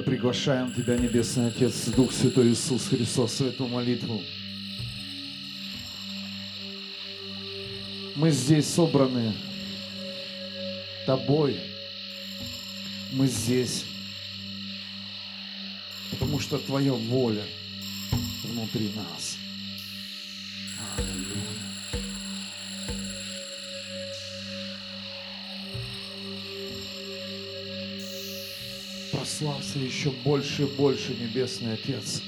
Мы 0.00 0.04
приглашаем 0.04 0.72
Тебя, 0.72 0.96
Небесный 0.96 1.48
Отец, 1.48 1.88
Дух 1.88 2.10
Святой 2.10 2.52
Иисус 2.52 2.88
Христос, 2.88 3.38
в 3.38 3.42
эту 3.42 3.66
молитву. 3.66 4.22
Мы 8.16 8.30
здесь 8.30 8.66
собраны 8.66 9.34
Тобой. 11.04 11.60
Мы 13.12 13.26
здесь, 13.26 13.84
потому 16.12 16.40
что 16.40 16.56
Твоя 16.56 16.94
воля 16.94 17.42
внутри 18.44 18.92
нас. 18.96 19.39
Прославься 29.40 29.78
еще 29.78 30.10
больше 30.22 30.64
и 30.64 30.66
больше, 30.66 31.14
Небесный 31.18 31.72
Отец. 31.72 32.20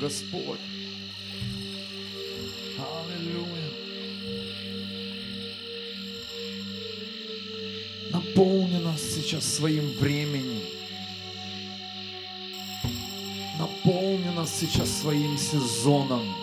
Господь. 0.00 0.60
Аллилуйя. 2.78 3.70
Наполни 8.12 8.78
нас 8.78 9.00
сейчас 9.00 9.44
своим 9.44 9.90
временем. 9.98 10.60
Наполни 13.58 14.28
нас 14.34 14.54
сейчас 14.58 14.90
своим 14.90 15.38
сезоном. 15.38 16.34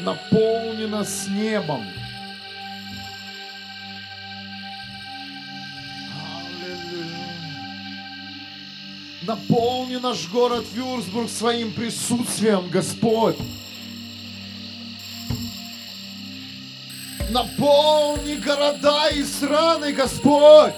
Наполни 0.00 0.84
нас 0.84 1.26
небом. 1.28 1.82
Наш 10.16 10.28
город 10.28 10.64
Вюрсбург 10.72 11.28
своим 11.28 11.72
присутствием, 11.72 12.70
Господь. 12.70 13.36
Наполни 17.28 18.36
города 18.36 19.08
и 19.10 19.22
страны, 19.24 19.92
Господь. 19.92 20.72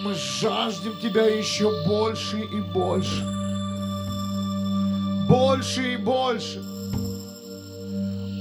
Мы 0.00 0.14
жаждем 0.40 0.98
Тебя 1.00 1.26
еще 1.26 1.70
больше 1.86 2.40
и 2.40 2.60
больше. 2.60 3.24
Больше 5.28 5.92
и 5.92 5.96
больше. 5.96 6.60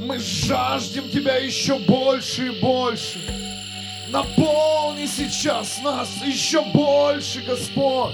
Мы 0.07 0.17
жаждем 0.17 1.07
Тебя 1.11 1.35
еще 1.35 1.77
больше 1.77 2.47
и 2.47 2.61
больше. 2.61 3.42
Наполни 4.13 5.07
сейчас 5.07 5.81
нас 5.81 6.07
еще 6.24 6.62
больше, 6.66 7.41
Господь. 7.41 8.13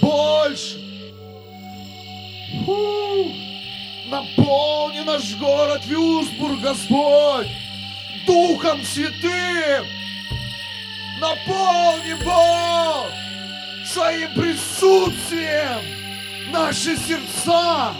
Больше. 0.00 0.80
Фу. 2.64 3.30
Наполни 4.08 5.00
наш 5.00 5.34
город 5.34 5.82
Вюрсбург, 5.84 6.62
Господь, 6.62 7.46
Духом 8.26 8.82
Святым. 8.84 9.84
Наполни, 11.20 12.14
Бог, 12.24 13.10
своим 13.86 14.32
присутствием 14.32 15.82
наши 16.50 16.96
сердца, 16.96 17.92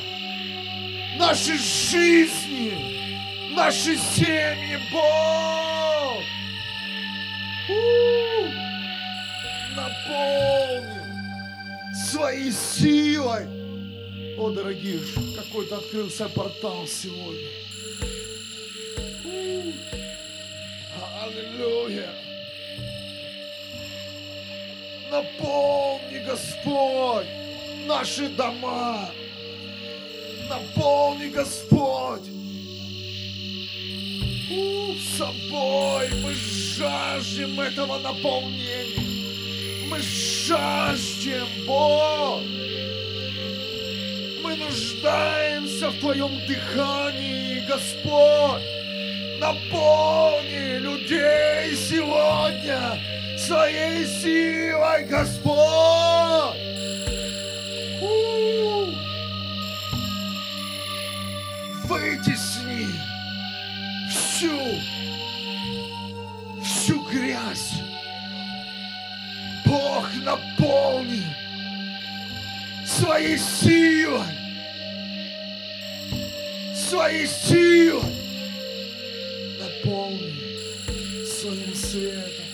наши 1.19 1.59
жизни, 1.59 3.53
наши 3.55 3.99
семьи, 3.99 4.79
Бог. 4.91 5.66
Наполни 9.75 11.01
своей 11.95 12.53
силой. 12.53 13.47
О, 14.39 14.51
дорогие, 14.51 15.01
какой-то 15.37 15.79
открылся 15.79 16.29
портал 16.29 16.87
сегодня. 16.87 17.49
Аллилуйя. 21.23 22.09
Наполни, 25.11 26.19
Господь, 26.25 27.27
наши 27.87 28.29
дома. 28.29 29.11
Наполни, 30.49 31.29
Господь, 31.31 32.29
у, 34.51 34.95
собой. 35.17 36.09
Мы 36.23 36.35
жаждем 36.77 37.59
этого 37.59 37.99
наполнения. 37.99 39.87
Мы 39.89 39.99
жаждем, 40.01 41.47
Бог. 41.67 42.43
Мы 44.43 44.57
нуждаемся 44.57 45.91
в 45.91 46.01
Твоем 46.01 46.39
дыхании, 46.47 47.65
Господь. 47.67 48.63
Наполни 49.39 50.79
людей 50.79 51.77
сегодня 51.77 52.99
своей 53.39 54.07
силой, 54.07 55.05
Господь. 55.05 56.57
У. 58.03 58.87
Вытесни 61.87 62.89
всю 64.11 64.96
грязь. 67.17 67.73
Бог 69.65 70.09
наполни 70.23 71.25
своей 72.87 73.39
силой, 73.39 74.23
своей 76.75 77.27
силой. 77.27 78.15
Наполни 79.59 80.35
своим 81.25 81.75
светом. 81.75 82.45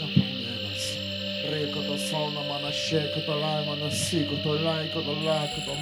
Наполняй 0.00 0.58
нас. 0.64 0.84
Реко 1.50 1.82
то 1.82 1.98
солна 2.10 2.40
мана 2.48 2.72
шеко 2.72 3.20
то 3.20 3.32
лай 3.32 3.66
мана 3.66 3.90
сико 3.90 4.36
то 4.42 4.50
лайко 4.50 5.00
то 5.00 5.12
лайко 5.12 5.60
то 5.66 5.74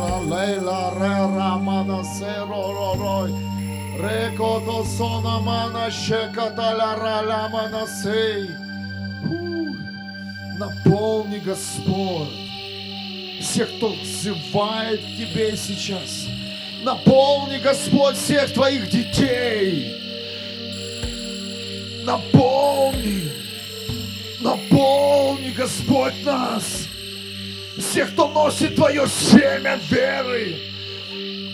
ра 0.00 0.16
лейла 0.30 0.90
ре 1.00 1.16
ра 1.36 1.56
мана 1.58 2.04
се 2.04 2.34
ро 2.48 2.64
ро 2.76 2.90
рой. 3.02 3.30
Реко 4.00 4.60
то 4.66 4.84
сона 4.96 5.40
мана 5.40 5.90
шека 5.90 6.46
та 6.56 6.68
ла 6.78 6.96
ра 7.02 7.18
ла 7.28 7.48
мана 7.48 7.86
сей. 7.86 8.48
Фу. 9.22 9.76
Наполни, 10.58 11.38
Господь, 11.38 12.32
всех, 13.40 13.68
кто 13.76 13.88
взывает 13.88 15.00
к 15.00 15.16
Тебе 15.18 15.54
сейчас. 15.56 16.26
Наполни, 16.82 17.58
Господь, 17.58 18.16
всех 18.16 18.54
Твоих 18.54 18.88
детей. 18.88 19.92
Наполни, 22.06 23.30
наполни, 24.40 25.05
Господь, 25.56 26.24
нас. 26.24 26.86
Всех, 27.78 28.12
кто 28.12 28.28
носит 28.28 28.76
Твое 28.76 29.06
семя 29.08 29.78
веры. 29.90 30.56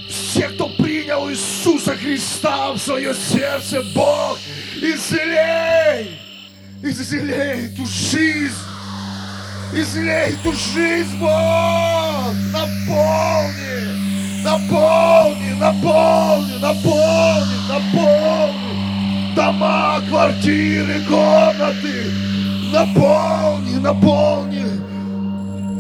Всех, 0.09 0.55
кто 0.55 0.69
принял 0.69 1.31
Иисуса 1.31 1.97
Христа 1.97 2.73
в 2.73 2.79
свое 2.79 3.15
сердце, 3.15 3.83
Бог, 3.95 4.39
исцелей, 4.77 6.19
исцелей 6.83 7.67
эту 7.73 7.87
жизнь. 7.87 8.55
Излей 9.75 10.35
эту 10.35 10.53
жизнь, 10.53 11.17
Бог! 11.19 12.35
Наполни! 12.53 14.43
Наполни! 14.45 15.53
Наполни! 15.59 16.59
Наполни! 16.61 17.69
Наполни! 17.69 18.73
дома, 19.35 20.01
квартиры, 20.09 21.01
комнаты. 21.09 22.32
Наполни, 22.73 23.77
наполни 23.77 24.83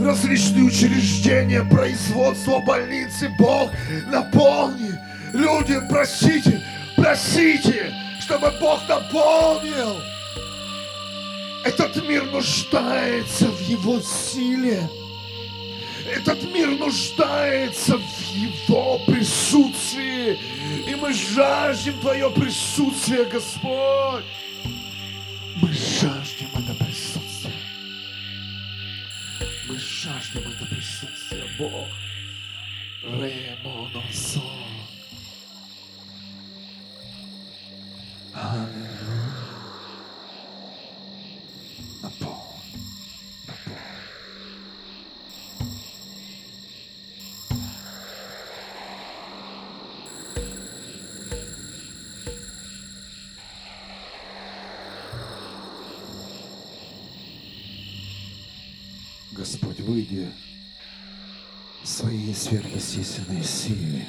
различные 0.03 0.65
учреждения, 0.65 1.65
производство, 1.65 2.59
больницы, 2.59 3.31
Бог, 3.39 3.71
наполни. 4.09 4.93
Люди, 5.33 5.81
просите, 5.89 6.63
просите, 6.97 7.95
чтобы 8.21 8.53
Бог 8.61 8.81
наполнил. 8.89 9.97
Этот 11.65 11.97
мир 12.07 12.25
нуждается 12.25 13.47
в 13.47 13.61
Его 13.61 14.01
силе. 14.01 14.89
Этот 16.15 16.43
мир 16.53 16.69
нуждается 16.71 17.97
в 17.97 18.21
Его 18.35 18.99
присутствии. 19.07 20.39
И 20.87 20.95
мы 20.95 21.13
жаждем 21.15 21.99
Твое 22.01 22.29
присутствие, 22.31 23.25
Господь. 23.25 24.25
Мы 25.61 25.69
жаждем 25.73 26.22
Мы 30.23 30.41
жаждем 30.41 30.53
это 30.53 30.67
присутствие, 30.67 31.45
Бог. 31.59 31.89
Ремоносо. 33.03 34.41
Аллилуйя. 38.33 39.33
Наполни, 42.03 42.21
наполни. 42.21 42.42
Господь, 59.43 59.81
выйди 59.81 60.31
своей 61.83 62.33
сверхъестественной 62.33 63.43
силе. 63.43 64.09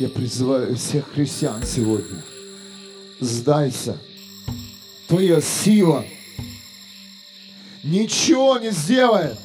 Я 0.00 0.08
призываю 0.08 0.74
всех 0.74 1.08
христиан 1.12 1.64
сегодня. 1.64 2.20
Сдайся. 3.20 3.96
Твоя 5.06 5.40
сила 5.40 6.04
ничего 7.84 8.58
не 8.58 8.72
сделает. 8.72 9.38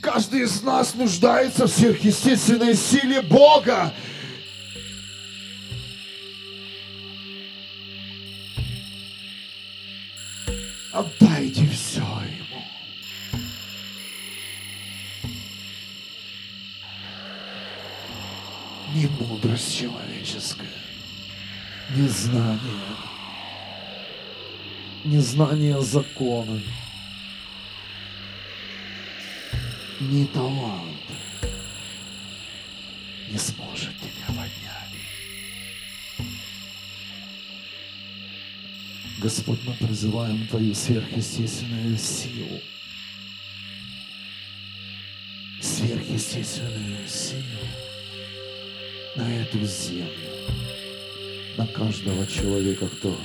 Каждый 0.00 0.44
из 0.44 0.62
нас 0.62 0.94
нуждается 0.94 1.66
в 1.66 1.70
сверхъестественной 1.70 2.74
силе 2.74 3.20
Бога. 3.20 3.92
Отдайте 10.98 11.64
все 11.68 12.00
Ему. 12.00 12.60
Не 18.92 19.06
мудрость 19.06 19.76
человеческая, 19.78 20.66
не 21.94 22.08
знание, 22.08 22.58
не 25.04 25.18
знание 25.20 25.80
закона, 25.80 26.60
не 30.00 30.26
талант 30.26 30.98
не 33.30 33.38
сможет 33.38 33.67
Господь, 39.28 39.58
мы 39.66 39.74
призываем 39.74 40.48
Твою 40.48 40.74
сверхъестественную 40.74 41.98
силу. 41.98 42.62
Сверхъестественную 45.60 47.06
силу 47.06 47.42
на 49.16 49.42
эту 49.42 49.58
землю, 49.66 50.30
на 51.58 51.66
каждого 51.66 52.26
человека, 52.26 52.88
кто 52.88 53.20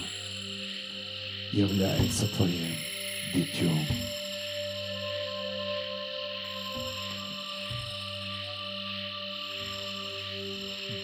является 1.53 2.27
Твоим 2.27 2.75
детем. 3.33 3.79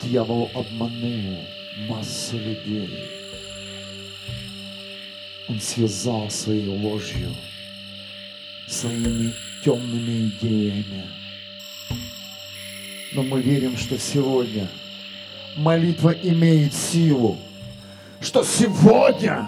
Дьявол 0.03 0.51
обманул 0.53 1.45
массу 1.87 2.37
людей. 2.37 3.18
Он 5.49 5.59
связал 5.59 6.29
своей 6.29 6.67
ложью, 6.67 7.35
своими 8.67 9.33
темными 9.65 10.27
идеями. 10.29 11.07
Но 13.13 13.23
мы 13.23 13.41
верим, 13.41 13.75
что 13.75 13.97
сегодня 13.97 14.67
молитва 15.57 16.11
имеет 16.11 16.75
силу, 16.75 17.39
что 18.21 18.43
сегодня 18.43 19.47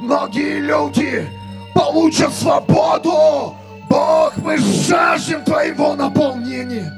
многие 0.00 0.58
люди 0.58 1.28
получат 1.72 2.34
свободу. 2.34 3.54
Бог, 3.88 4.36
мы 4.38 4.58
жаждем 4.58 5.44
Твоего 5.44 5.94
наполнения. 5.94 6.92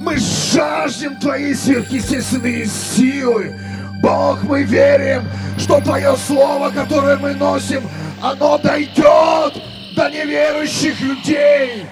Мы 0.00 0.16
жаждем 0.16 1.16
Твоей 1.16 1.54
сверхъестественной 1.54 2.64
силы. 2.64 3.54
Бог, 4.02 4.42
мы 4.42 4.64
верим, 4.64 5.22
что 5.56 5.80
Твое 5.80 6.16
Слово, 6.16 6.70
которое 6.70 7.16
мы 7.18 7.34
носим, 7.34 7.88
оно 8.20 8.58
дойдет 8.58 9.62
до 9.94 10.10
неверующих 10.10 11.00
людей, 11.00 11.86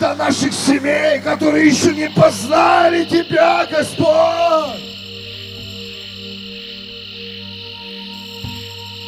до 0.00 0.16
наших 0.16 0.52
семей, 0.52 1.20
которые 1.20 1.68
еще 1.68 1.94
не 1.94 2.10
познали 2.10 3.04
Тебя, 3.04 3.66
Господь. 3.70 4.82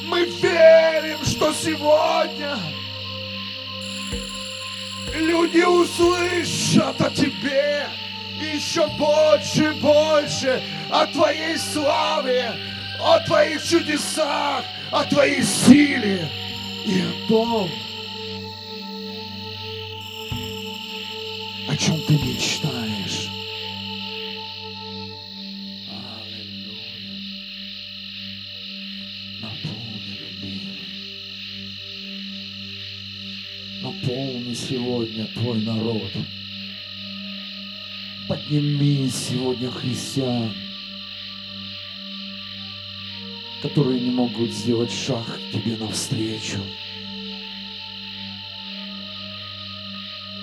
Мы 0.06 0.24
верим, 0.40 1.18
что 1.24 1.52
сегодня 1.52 2.56
люди 5.16 5.62
услышат 5.62 7.00
о 7.00 7.10
Тебе 7.10 7.86
еще 8.42 8.86
больше 8.98 9.72
больше 9.80 10.62
о 10.90 11.06
Твоей 11.06 11.56
славе, 11.56 12.52
о 13.00 13.20
Твоих 13.20 13.62
чудесах, 13.62 14.64
о 14.90 15.04
Твоей 15.04 15.42
силе 15.42 16.28
и 16.86 17.00
о 17.00 17.28
том, 17.28 17.70
о 21.68 21.76
чем 21.76 22.00
Ты 22.06 22.14
мечтаешь. 22.14 23.28
Аллилуйя. 25.88 27.16
Наполни, 29.40 30.18
любимый. 30.20 30.80
Наполни 33.82 34.54
сегодня 34.54 35.26
Твой 35.26 35.60
народ. 35.62 36.12
Подними 38.30 39.10
сегодня 39.10 39.68
христиан, 39.72 40.54
которые 43.60 43.98
не 43.98 44.12
могут 44.12 44.52
сделать 44.52 44.92
шаг 44.92 45.26
к 45.26 45.52
Тебе 45.52 45.76
навстречу. 45.76 46.60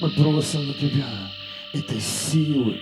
Мы 0.01 0.09
просим 0.09 0.67
на 0.67 0.73
Тебя 0.73 1.07
этой 1.71 2.01
силы. 2.01 2.81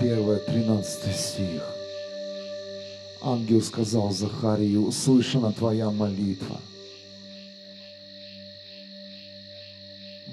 1, 0.00 0.40
13 0.46 1.16
стих. 1.16 1.62
Ангел 3.20 3.60
сказал 3.60 4.10
Захарию, 4.10 4.86
услышана 4.86 5.52
твоя 5.52 5.90
молитва. 5.90 6.60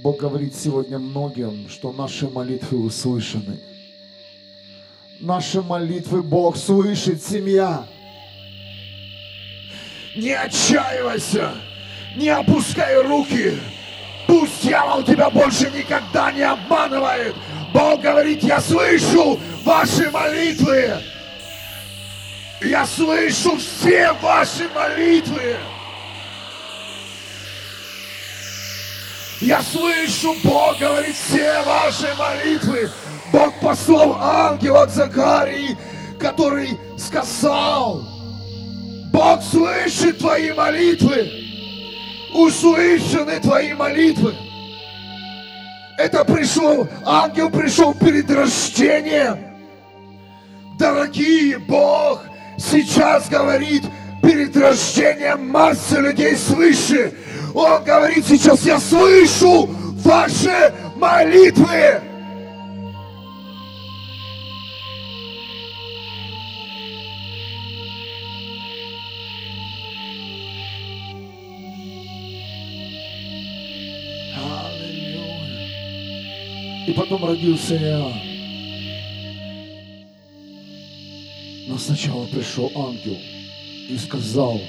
Бог 0.04 0.20
говорит 0.20 0.54
сегодня 0.56 1.00
многим, 1.00 1.68
что 1.68 1.92
наши 1.92 2.30
молитвы 2.30 2.78
услышаны. 2.78 3.60
Наши 5.20 5.64
молитвы 5.64 6.22
Бог 6.22 6.58
слышит, 6.58 7.24
семья. 7.24 7.88
Не 10.16 10.34
отчаивайся, 10.34 11.56
не 12.16 12.30
опускай 12.30 13.02
руки. 13.02 13.58
Пусть 14.28 14.62
дьявол 14.64 15.04
тебя 15.04 15.30
больше 15.30 15.72
никогда 15.72 16.32
не 16.32 16.42
обманывает. 16.42 17.36
Бог 17.74 18.02
говорит, 18.02 18.44
я 18.44 18.62
слышу 18.62 19.40
ваши 19.66 20.10
молитвы. 20.12 20.94
Я 22.62 22.86
слышу 22.86 23.58
все 23.58 24.14
ваши 24.22 24.70
молитвы. 24.70 25.58
Я 29.42 29.62
слышу, 29.62 30.36
Бог 30.44 30.78
говорит 30.80 31.16
все 31.16 31.62
ваши 31.64 32.08
молитвы. 32.16 32.90
Бог 33.34 33.54
послал 33.60 34.18
ангела 34.22 34.86
к 34.86 34.92
Захарии, 34.92 35.78
который 36.20 36.80
сказал, 36.98 38.02
Бог 39.12 39.44
слышит 39.44 40.20
твои 40.20 40.54
молитвы, 40.54 41.32
услышаны 42.34 43.40
твои 43.42 43.74
молитвы. 43.74 44.34
Это 45.98 46.24
пришло, 46.24 46.88
ангел 47.06 47.50
пришел 47.50 47.94
перед 47.94 48.30
рождением. 48.32 49.55
Дорогие, 50.78 51.58
Бог 51.58 52.22
сейчас 52.58 53.30
говорит 53.30 53.84
перед 54.22 54.56
рождением 54.58 55.50
массы 55.50 56.00
людей 56.00 56.36
свыше. 56.36 57.14
Он 57.54 57.84
говорит 57.84 58.26
сейчас, 58.28 58.66
я 58.66 58.80
слышу 58.80 59.70
ваши 60.04 60.74
молитвы. 60.96 62.02
И 76.86 76.92
потом 76.92 77.26
родился 77.26 77.76
Иоанн. 77.76 78.35
Но 81.68 81.78
сначала 81.80 82.26
пришел 82.28 82.72
ангел 82.76 83.18
и 83.90 83.98
сказал, 83.98 84.62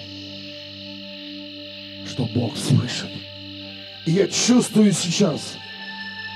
что 2.06 2.24
Бог 2.34 2.56
слышит. 2.56 3.10
И 4.06 4.12
я 4.12 4.26
чувствую 4.28 4.92
сейчас, 4.92 5.56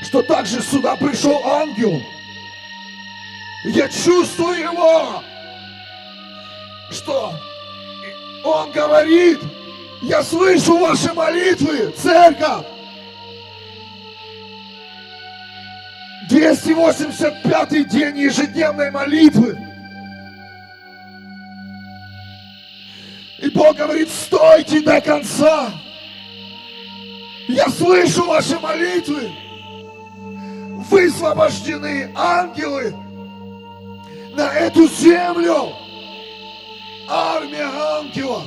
что 0.02 0.22
также 0.22 0.60
сюда 0.60 0.96
пришел 0.96 1.40
ангел. 1.44 1.98
Я 3.64 3.88
чувствую 3.88 4.58
его, 4.58 5.22
что 6.90 7.32
он 8.44 8.70
говорит, 8.72 9.38
я 10.02 10.22
слышу 10.22 10.78
ваши 10.78 11.12
молитвы, 11.14 11.92
церковь. 11.96 12.66
285 16.28 17.88
день 17.88 18.18
ежедневной 18.18 18.90
молитвы. 18.90 19.69
И 23.42 23.48
Бог 23.50 23.76
говорит, 23.76 24.08
стойте 24.10 24.80
до 24.80 25.00
конца. 25.00 25.70
Я 27.48 27.68
слышу 27.68 28.24
ваши 28.26 28.58
молитвы. 28.58 29.30
Высвобождены 30.90 32.10
ангелы 32.14 32.94
на 34.34 34.52
эту 34.52 34.88
землю. 34.88 35.72
Армия 37.08 37.68
ангелов 37.98 38.44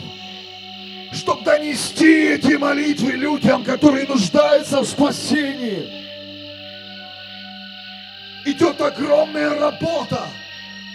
чтобы 1.14 1.44
донести 1.44 2.30
эти 2.30 2.56
молитвы 2.56 3.12
людям, 3.12 3.64
которые 3.64 4.08
нуждаются 4.08 4.82
в 4.82 4.86
спасении 4.88 6.04
идет 8.46 8.80
огромная 8.82 9.58
работа 9.58 10.28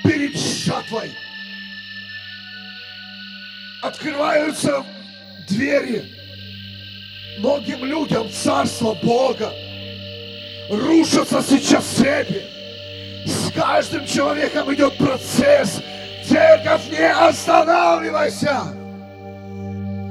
перед 0.05 0.37
жатвой. 0.37 1.11
Открываются 3.81 4.85
двери 5.49 6.05
многим 7.39 7.85
людям 7.85 8.29
Царства 8.31 8.95
Бога. 9.03 9.53
Рушатся 10.69 11.43
сейчас 11.49 11.85
цепи. 11.85 12.43
С 13.25 13.53
каждым 13.53 14.05
человеком 14.07 14.73
идет 14.75 14.97
процесс. 14.99 15.81
Церковь, 16.29 16.91
не 16.91 17.09
останавливайся. 17.09 18.63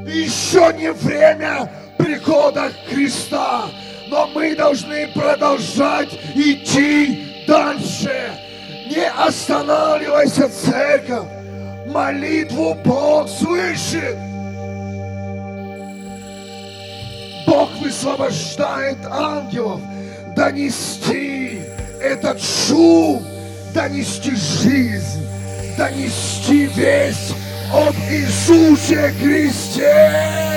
Еще 0.08 0.74
не 0.78 0.92
время 0.94 1.70
прихода 1.98 2.72
Христа, 2.90 3.66
но 4.08 4.28
мы 4.28 4.56
должны 4.56 5.08
продолжать 5.10 6.14
идти 6.34 7.46
дальше. 7.46 8.32
Не 8.90 9.10
останавливайся, 9.10 10.48
церковь. 10.50 11.37
Молитву 11.88 12.76
Бог 12.84 13.30
слышит. 13.30 14.18
Бог 17.46 17.70
высвобождает 17.82 18.98
ангелов 19.10 19.80
донести 20.36 21.62
этот 22.02 22.42
шум, 22.42 23.24
донести 23.74 24.32
жизнь, 24.32 25.26
донести 25.78 26.66
весь 26.76 27.34
об 27.74 27.96
Иисусе 28.10 29.14
Христе. 29.22 30.48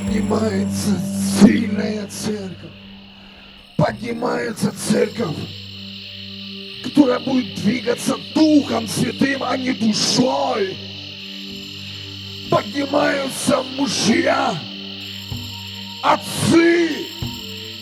Поднимается 0.00 0.98
сильная 1.40 2.06
церковь. 2.06 2.70
Поднимается 3.76 4.72
церковь, 4.72 5.36
которая 6.84 7.18
будет 7.20 7.54
двигаться 7.56 8.16
Духом 8.34 8.86
Святым, 8.88 9.42
а 9.42 9.56
не 9.56 9.72
душой. 9.72 10.76
Поднимаются 12.50 13.62
мужья, 13.76 14.54
отцы, 16.02 16.90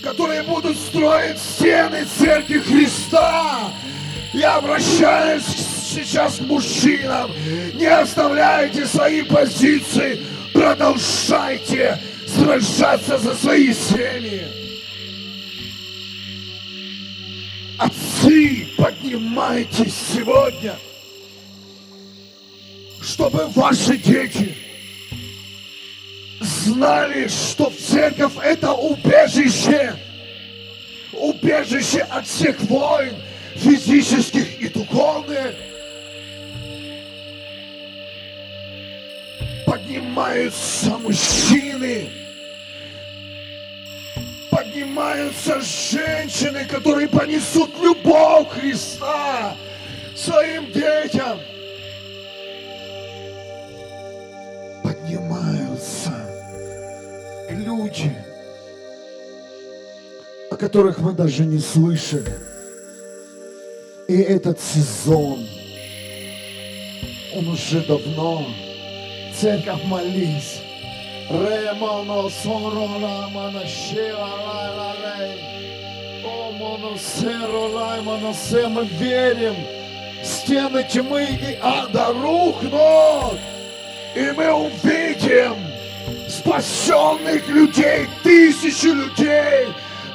которые 0.03 0.43
будут 0.43 0.77
строить 0.77 1.39
стены 1.39 2.05
церкви 2.19 2.59
Христа. 2.59 3.73
Я 4.33 4.57
обращаюсь 4.57 5.45
сейчас 5.45 6.37
к 6.37 6.43
мужчинам. 6.43 7.31
Не 7.75 7.87
оставляйте 7.87 8.87
свои 8.87 9.23
позиции. 9.23 10.21
Продолжайте 10.59 11.97
сражаться 12.27 13.17
за 13.17 13.33
свои 13.37 13.73
семьи. 13.73 14.43
Отцы, 17.79 18.67
поднимайтесь 18.77 19.95
сегодня, 20.12 20.75
чтобы 23.00 23.47
ваши 23.55 23.99
дети 23.99 24.57
знали, 26.41 27.29
что 27.29 27.71
церковь 27.71 28.33
это 28.43 28.73
убежище, 28.73 29.95
убежище 31.12 32.00
от 32.00 32.27
всех 32.27 32.61
войн, 32.62 33.15
физических 33.55 34.61
и 34.61 34.67
духовных. 34.67 35.55
Поднимаются 40.09 40.88
мужчины, 40.99 42.09
поднимаются 44.50 45.61
женщины, 45.61 46.65
которые 46.65 47.09
понесут 47.09 47.71
любовь 47.79 48.49
Христа 48.49 49.55
своим 50.17 50.73
детям. 50.73 51.38
Поднимаются 54.83 56.15
люди, 57.50 58.11
о 60.50 60.57
которых 60.57 61.00
мы 61.00 61.12
даже 61.12 61.45
не 61.45 61.59
слышали. 61.59 62.33
И 64.09 64.17
этот 64.17 64.59
сезон, 64.59 65.47
он 67.35 67.49
уже 67.49 67.87
давно. 67.87 68.47
Церковь, 69.40 69.85
молись. 69.85 70.62
Ремоно 71.30 72.28
сорола 72.28 73.28
манашела 73.33 74.30
лай 74.45 74.71
лай 74.76 75.38
О 76.25 76.50
моносеро 76.50 77.68
лай 77.73 78.00
моносе 78.00 78.66
мы 78.66 78.85
верим 78.85 79.54
стены 80.25 80.83
тьмы 80.83 81.23
и 81.25 81.57
ада 81.62 82.09
рухнут, 82.14 83.38
и 84.16 84.33
мы 84.37 84.52
увидим 84.52 85.54
спасенных 86.28 87.47
людей, 87.49 88.09
тысячи 88.25 88.87
людей, 88.87 89.68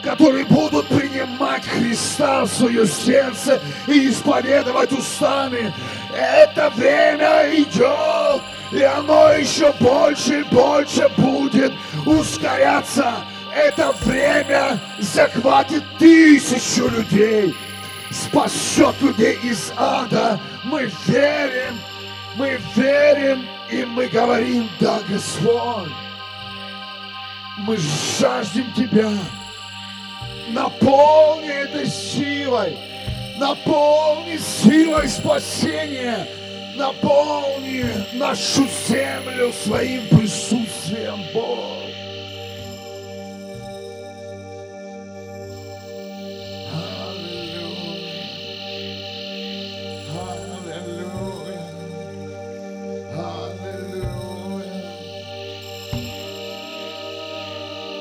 которые 0.04 0.44
будут 0.46 0.88
принимать 0.88 1.64
Христа 1.66 2.44
в 2.44 2.50
свое 2.50 2.86
сердце 2.86 3.62
и 3.88 4.10
исповедовать 4.10 4.92
устами. 4.92 5.74
Это 6.14 6.70
время 6.72 7.50
идет, 7.54 8.42
и 8.74 8.82
оно 8.82 9.34
еще 9.34 9.72
больше 9.80 10.40
и 10.40 10.44
больше 10.44 11.08
будет 11.18 11.72
ускоряться. 12.06 13.14
Это 13.56 13.92
время 14.02 14.80
захватит 15.00 15.84
тысячу 16.00 16.88
людей, 16.88 17.54
спасет 18.10 19.00
людей 19.02 19.38
из 19.44 19.72
ада. 19.78 20.40
Мы 20.64 20.90
верим, 21.06 21.80
мы 22.36 22.60
верим, 22.76 23.46
и 23.70 23.86
мы 23.86 24.08
говорим, 24.08 24.68
да, 24.80 25.00
Господь, 25.08 25.92
мы 27.60 27.78
жаждем 28.20 28.66
Тебя. 28.74 29.12
Наполни 30.50 31.50
этой 31.50 31.86
силой, 31.86 32.78
наполни 33.38 34.38
силой 34.38 35.08
спасения, 35.08 36.28
наполни 36.76 37.86
нашу 38.14 38.68
землю 38.88 39.52
своим 39.54 40.08
присутствием, 40.08 41.20
Бог. 41.34 41.84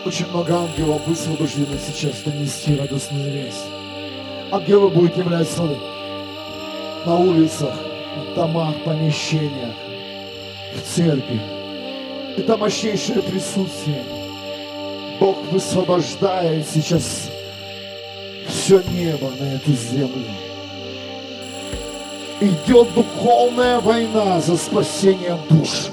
Очень 0.05 0.27
много 0.27 0.57
ангелов 0.57 1.07
высвобождено 1.07 1.77
сейчас 1.79 2.23
донести 2.23 2.77
радостную 2.77 3.33
весть. 3.33 3.65
Ангелы 4.51 4.91
будут 4.91 5.17
являться 5.17 5.63
на 7.07 7.15
улицах, 7.15 7.75
в 8.17 8.35
домах, 8.35 8.75
помещениях, 8.85 9.75
в 10.75 10.95
церкви. 10.95 11.41
Это 12.37 12.57
мощнейшее 12.57 13.23
присутствие. 13.23 14.03
Бог 15.21 15.37
высвобождает 15.51 16.67
сейчас 16.67 17.31
все 18.49 18.83
небо 18.91 19.31
на 19.39 19.55
эту 19.55 19.73
землю. 19.73 20.25
Идет 22.41 22.93
духовная 22.95 23.81
война 23.81 24.41
за 24.41 24.57
спасение 24.57 25.39
душ. 25.49 25.91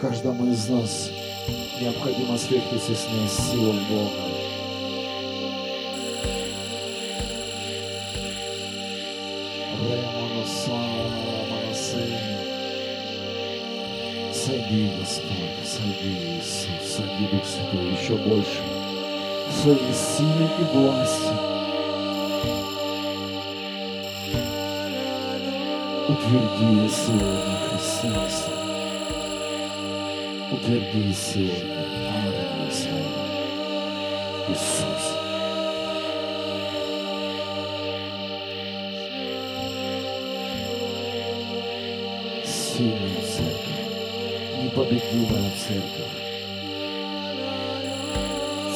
каждому 0.00 0.46
из 0.46 0.68
нас 0.68 1.10
необходима 1.80 2.38
сверхъестественная 2.38 3.28
сила 3.28 3.72
Бога. 3.88 4.10
Сойди, 14.32 14.90
Господь, 14.98 15.34
сойди, 15.64 16.38
Иисус, 16.38 16.96
сойди, 16.96 17.28
Дух 17.30 17.44
Святой, 17.44 17.92
еще 17.92 18.16
больше 18.16 18.62
своей 19.50 19.92
силе 19.92 20.48
и 20.58 20.76
власти. 20.76 21.32
Утверди 26.08 26.88
сегодня 26.88 27.58
христианство 27.70 28.57
армию 30.70 31.14
свою, 32.70 33.04
Иисус. 34.48 35.04
Сильная 42.44 43.22
церковь, 43.22 43.82
непобедимая 44.62 45.50
церковь. 45.56 46.16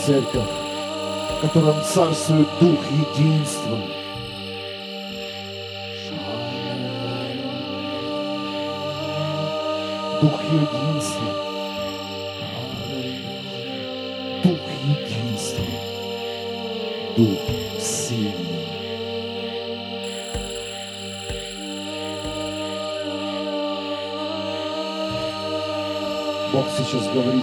Церковь, 0.06 0.50
в 1.30 1.40
котором 1.42 1.82
царствует 1.84 2.48
Дух 2.58 2.80
единства. 2.90 4.01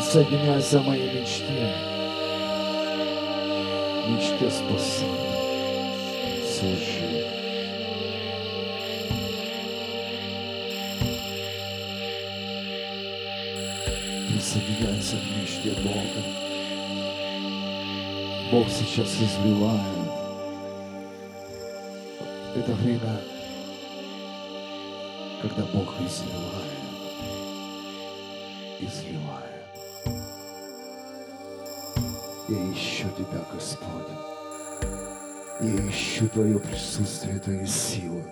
Соединяйся 0.09 0.79
в 0.79 0.87
моей 0.87 1.07
мечте. 1.11 1.71
Мечте 4.07 4.49
спасать 4.49 5.05
служи. 6.47 7.27
Присоединяйся 14.29 15.15
в 15.17 15.37
мечте 15.37 15.79
Бога. 15.83 16.23
Бог 18.51 18.67
сейчас 18.67 19.15
изливает. 19.21 20.09
Это 22.55 22.71
время, 22.71 23.21
когда 25.43 25.63
Бог 25.65 25.93
изливает. 26.01 26.78
Тебя, 33.19 33.41
Господь. 33.53 34.07
Я 35.59 35.89
ищу 35.89 36.29
Твое 36.29 36.57
присутствие, 36.57 37.37
Твои 37.39 37.65
силы. 37.65 38.23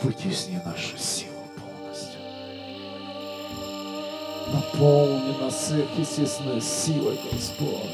Вытесни 0.00 0.62
нашу 0.64 0.96
силу. 0.96 1.34
Наполни 4.52 5.36
нас 5.42 5.66
сверхъестественной 5.66 6.60
силой, 6.60 7.18
Господь. 7.32 7.90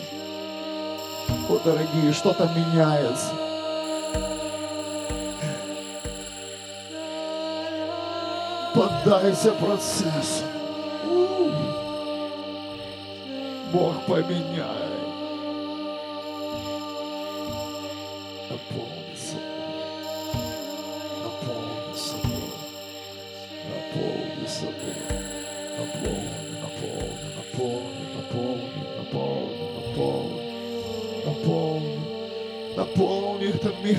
О, 1.49 1.59
дорогие, 1.65 2.13
что-то 2.13 2.51
меняется. 2.55 3.33
Поддайся 8.75 9.53
процессу. 9.53 10.45
Бог 14.07 14.17
поменяет. 14.17 14.97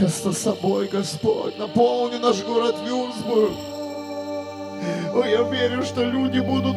место 0.02 0.32
собой, 0.32 0.88
Господь. 0.88 1.58
Наполни 1.58 2.18
наш 2.18 2.44
город 2.44 2.76
Вюрсбург. 2.86 3.54
О, 5.14 5.24
я 5.26 5.44
верю, 5.44 5.84
что 5.84 6.04
люди 6.04 6.40
будут 6.40 6.76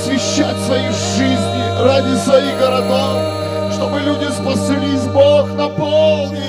посвящать 0.00 0.56
свои 0.64 0.88
жизни 0.88 1.84
ради 1.84 2.16
своих 2.16 2.58
городов, 2.58 3.74
чтобы 3.74 4.00
люди 4.00 4.32
спаслись. 4.32 5.06
Бог 5.12 5.52
наполни. 5.56 6.40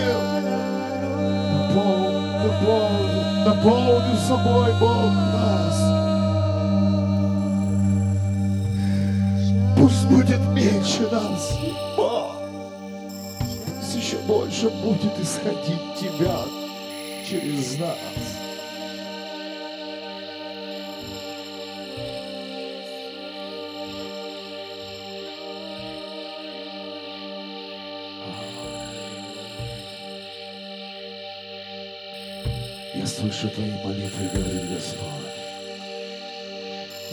Наполни, 1.52 2.48
наполни, 2.48 3.46
наполни 3.46 4.16
собой, 4.28 4.72
Бог, 4.80 5.12
нас. 5.34 5.78
Пусть 9.78 10.06
будет 10.06 10.40
меньше 10.54 11.10
нас, 11.12 11.58
больше 14.28 14.70
будет 14.70 15.20
исходить 15.20 15.96
Тебя 16.00 16.38
через 17.28 17.80
нас. 17.80 18.11
Я 33.02 33.08
слышу 33.08 33.50
Твои 33.50 33.72
молитвы, 33.84 34.30
говорит 34.32 34.70
Господь. 34.70 35.08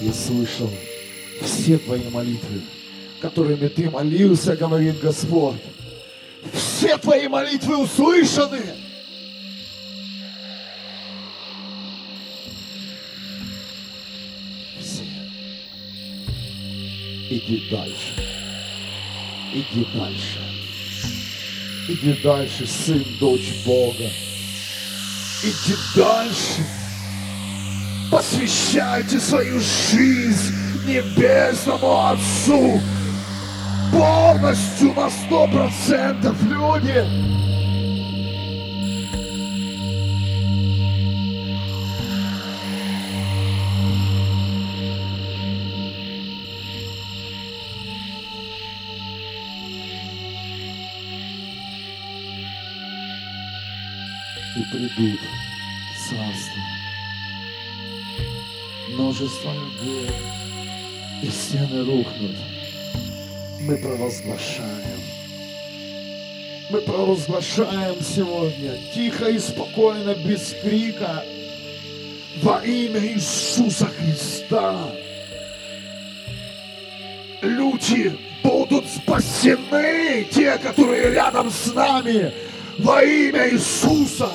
Я 0.01 0.13
слышал 0.13 0.71
все 1.41 1.79
Твои 1.79 2.03
молитвы, 2.11 2.61
которыми 3.23 3.69
Ты 3.69 3.89
молился, 3.89 4.55
говорит 4.55 5.01
Господь. 5.01 5.57
Все 6.53 6.99
Твои 6.99 7.27
молитвы 7.27 7.79
услышаны. 7.79 8.61
Все. 14.79 15.05
Иди 17.31 17.67
дальше. 17.71 18.13
Иди 19.55 19.87
дальше. 19.95 20.39
Иди 21.89 22.13
дальше, 22.23 22.67
сын, 22.67 23.03
дочь 23.19 23.55
Бога. 23.65 24.11
Иди 25.41 25.77
дальше. 25.95 26.67
Посвящайте 28.11 29.21
свою 29.21 29.61
жизнь 29.61 30.53
Небесному 30.85 32.09
Отцу. 32.09 32.81
Полностью 33.93 34.95
на 34.95 35.09
сто 35.09 35.47
процентов, 35.47 36.35
люди. 36.43 37.48
В 54.99 56.11
царство 56.11 56.61
множество 58.89 59.53
людей, 59.53 60.11
и 61.23 61.31
стены 61.31 61.85
рухнут. 61.85 62.35
Мы 63.61 63.77
провозглашаем. 63.77 65.01
Мы 66.71 66.81
провозглашаем 66.81 67.95
сегодня 68.03 68.77
тихо 68.93 69.27
и 69.27 69.39
спокойно, 69.39 70.17
без 70.17 70.53
крика, 70.65 71.23
во 72.43 72.65
имя 72.65 73.07
Иисуса 73.07 73.87
Христа. 73.87 74.91
Люди 77.41 78.19
будут 78.43 78.85
спасены, 78.89 80.25
те, 80.25 80.59
которые 80.59 81.13
рядом 81.13 81.53
с 81.53 81.73
нами, 81.73 82.33
во 82.79 83.01
имя 83.05 83.49
Иисуса. 83.49 84.29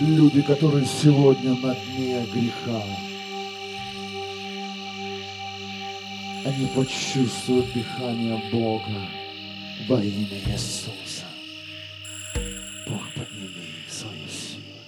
Люди, 0.00 0.42
которые 0.42 0.86
сегодня 0.86 1.54
на 1.54 1.72
дне 1.72 2.26
греха, 2.26 2.82
они 6.44 6.66
почувствуют 6.74 7.72
дыхание 7.72 8.42
Бога 8.50 9.08
во 9.88 10.02
имя 10.02 10.40
Иисуса. 10.52 11.26
Бог, 12.88 13.02
подними 13.14 13.84
их 13.86 13.92
свою 13.92 14.28
силу. 14.28 14.80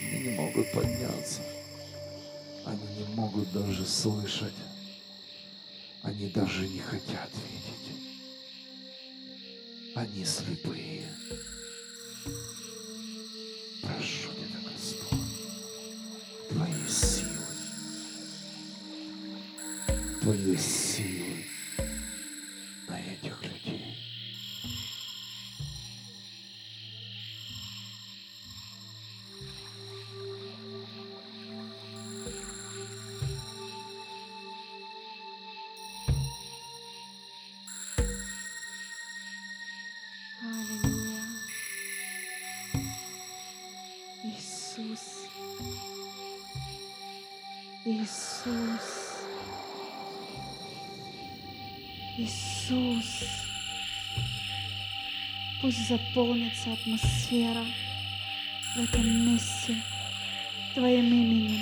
Они 0.00 0.20
не 0.20 0.36
могут 0.36 0.70
подняться. 0.70 1.40
Они 2.64 2.86
не 2.98 3.14
могут 3.16 3.52
даже 3.52 3.84
слышать. 3.84 4.54
Они 6.02 6.28
даже 6.28 6.68
не 6.68 6.78
хотят 6.78 7.30
видеть. 7.34 7.98
Они 9.96 10.24
слепые. 10.24 11.02
Твоей 20.26 20.58
силой 20.58 20.85
Пусть 55.66 55.88
заполнится 55.88 56.74
атмосфера 56.74 57.64
в 58.76 58.84
этом 58.84 59.32
месте 59.32 59.74
Твоим 60.74 61.06
именем. 61.06 61.60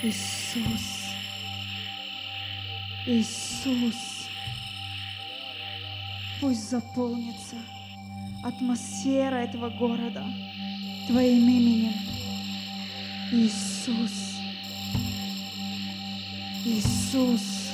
Иисус. 0.00 1.08
Иисус. 3.04 4.28
Пусть 6.40 6.70
заполнится 6.70 7.56
атмосфера 8.44 9.38
этого 9.38 9.68
города 9.68 10.24
Твоим 11.08 11.48
именем. 11.48 11.94
Иисус. 13.32 14.36
Иисус. 16.64 17.72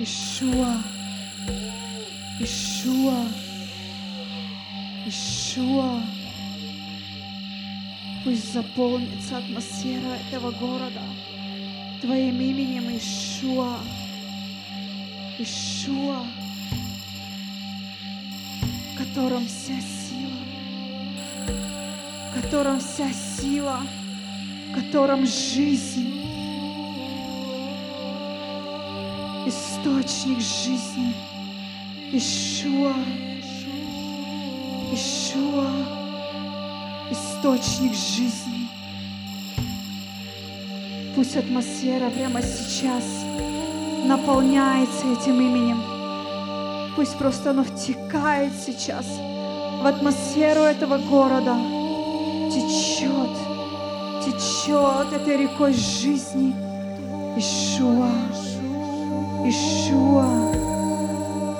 Ишуа. 0.00 0.82
Ишуа. 2.40 3.26
Ишуа. 5.06 6.02
Пусть 8.24 8.52
заполнится 8.52 9.38
атмосфера 9.38 10.18
этого 10.28 10.50
города 10.52 11.02
Твоим 12.00 12.40
именем 12.40 12.96
Ишуа. 12.96 13.78
Ишуа 15.38 16.24
в 18.94 18.96
котором 18.96 19.46
вся 19.46 19.80
сила, 19.80 20.40
в 22.30 22.40
котором 22.40 22.78
вся 22.78 23.12
сила, 23.12 23.80
в 24.70 24.74
котором 24.74 25.26
жизнь, 25.26 26.12
источник 29.46 30.40
жизни, 30.40 31.14
Ишуа, 32.16 32.94
Ишуа, 34.92 35.68
источник 37.10 37.92
жизни. 37.92 38.68
Пусть 41.16 41.36
атмосфера 41.36 42.10
прямо 42.10 42.40
сейчас 42.40 43.02
наполняется 44.04 45.06
этим 45.12 45.40
именем. 45.40 45.82
Пусть 46.94 47.18
просто 47.18 47.50
оно 47.50 47.64
втекает 47.64 48.52
сейчас 48.64 49.06
в 49.82 49.84
атмосферу 49.84 50.60
этого 50.60 50.98
города. 50.98 51.56
Течет, 52.48 53.36
течет 54.24 55.12
этой 55.20 55.36
рекой 55.36 55.72
жизни. 55.72 56.54
Ишуа, 57.36 58.08
Ишуа. 59.44 60.73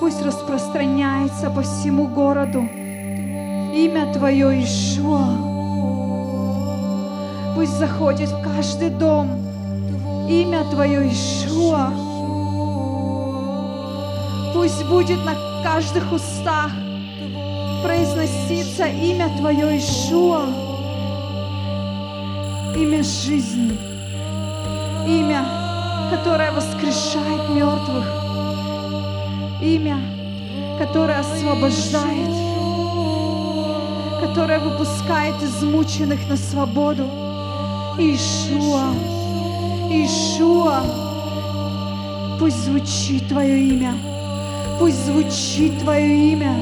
Пусть 0.05 0.21
распространяется 0.21 1.49
по 1.49 1.63
всему 1.63 2.07
городу. 2.09 2.69
Имя 3.75 4.13
Твое 4.13 4.63
Ишуа. 4.63 5.29
Пусть 7.55 7.79
заходит 7.79 8.29
в 8.29 8.43
каждый 8.43 8.91
дом. 8.91 9.31
Имя 10.29 10.65
Твое 10.71 11.11
Ишуа. 11.11 11.91
Пусть 14.53 14.85
будет 14.85 15.25
на 15.25 15.33
каждых 15.63 16.13
устах 16.13 16.71
произноситься 17.83 18.85
имя 18.85 19.35
Твое 19.39 19.79
Ишуа, 19.79 20.45
имя 22.77 23.03
жизни, 23.03 23.79
имя, 25.09 25.47
которое 26.11 26.53
воскрешает 26.53 27.49
мертвых, 27.49 28.24
имя 29.65 29.99
которое 30.79 31.21
освобождает, 31.21 32.31
которое 34.21 34.59
выпускает 34.59 35.41
измученных 35.43 36.29
на 36.29 36.37
свободу. 36.37 37.05
Ишуа, 37.97 38.93
Ишуа, 39.89 40.83
пусть 42.41 42.65
звучит 42.65 43.29
Твое 43.29 43.69
имя, 43.69 43.95
пусть 44.81 45.05
звучит 45.07 45.79
Твое 45.79 46.33
имя 46.33 46.55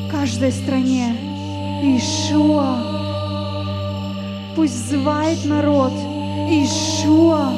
в 0.00 0.10
каждой 0.10 0.52
стране. 0.52 1.14
Ишуа, 1.82 2.78
пусть 4.56 4.86
взывает 4.86 5.44
народ, 5.44 5.92
Ишуа, 6.48 7.52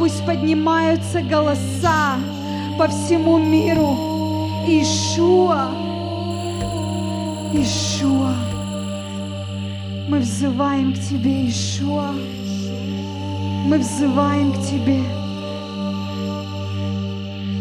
пусть 0.00 0.24
поднимаются 0.24 1.20
голоса 1.20 2.16
по 2.78 2.88
всему 2.88 3.36
миру. 3.36 3.98
Ишуа, 4.66 5.68
Ишуа, 7.52 8.34
мы 10.08 10.20
взываем 10.20 10.94
к 10.94 10.98
Тебе, 10.98 11.46
Ишуа, 11.46 12.12
мы 13.66 13.76
взываем 13.76 14.54
к 14.54 14.66
Тебе. 14.66 15.02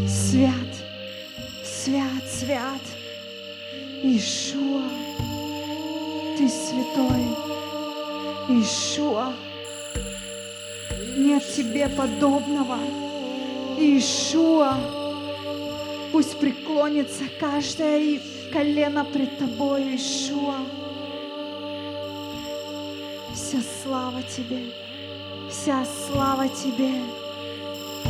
Свят, 0.07 0.71
свят, 1.65 2.23
свят, 2.25 2.85
Ишуа, 4.01 4.83
Ты 6.37 6.47
святой, 6.47 7.25
Ишуа, 8.47 9.33
нет 11.19 11.43
Тебе 11.55 11.87
подобного, 11.89 12.77
Ишуа, 13.77 14.77
пусть 16.11 16.37
преклонится 16.39 17.23
каждое 17.39 17.99
и- 17.99 18.19
колено 18.51 19.05
пред 19.05 19.37
Тобою, 19.37 19.95
Ишуа. 19.95 20.55
Вся 23.33 23.59
слава 23.83 24.21
Тебе, 24.23 24.65
вся 25.49 25.85
слава 26.07 26.47
Тебе, 26.47 27.01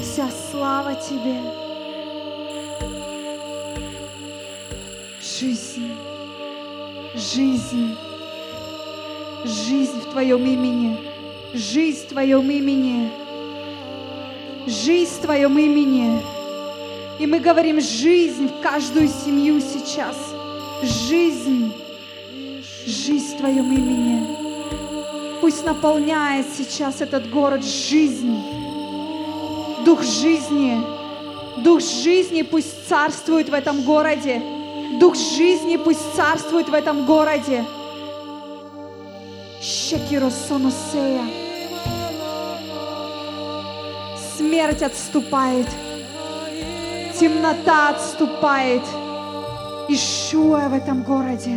вся 0.02 0.30
слава 0.52 0.96
Тебе. 0.96 1.40
Жизнь, 5.40 5.92
жизнь, 7.16 7.96
жизнь 9.46 10.00
в 10.02 10.12
Твоем 10.12 10.46
имени, 10.46 11.09
жизнь 11.54 12.06
в 12.06 12.10
Твоем 12.10 12.50
имени, 12.50 13.10
жизнь 14.68 15.12
в 15.12 15.22
Твоем 15.22 15.58
имени. 15.58 16.22
И 17.20 17.28
мы 17.28 17.40
говорим 17.40 17.82
жизнь 17.82 18.48
в 18.48 18.62
каждую 18.62 19.10
семью 19.10 19.60
сейчас. 19.60 20.16
Жизнь, 21.08 21.74
жизнь 22.86 23.36
в 23.36 23.38
Твоем 23.38 23.74
имени. 23.74 25.40
Пусть 25.42 25.66
наполняет 25.66 26.46
сейчас 26.58 27.02
этот 27.02 27.30
город 27.30 27.64
жизнь. 27.66 28.38
Дух 29.86 30.04
жизни, 30.04 30.78
Дух 31.64 31.82
жизни 31.82 32.44
пусть 32.44 32.88
царствует 32.88 33.50
в 33.50 33.54
этом 33.54 33.82
городе. 33.82 34.42
Дух 35.00 35.16
жизни 35.16 35.76
пусть 35.78 36.16
царствует 36.16 36.70
в 36.70 36.74
этом 36.74 37.06
городе. 37.06 37.66
Щекиросоносея. 39.62 41.39
Смерть 44.60 44.82
отступает. 44.82 45.68
Темнота 47.18 47.92
отступает. 47.92 48.82
Ишуа 49.88 50.68
в 50.68 50.74
этом 50.74 51.02
городе. 51.04 51.56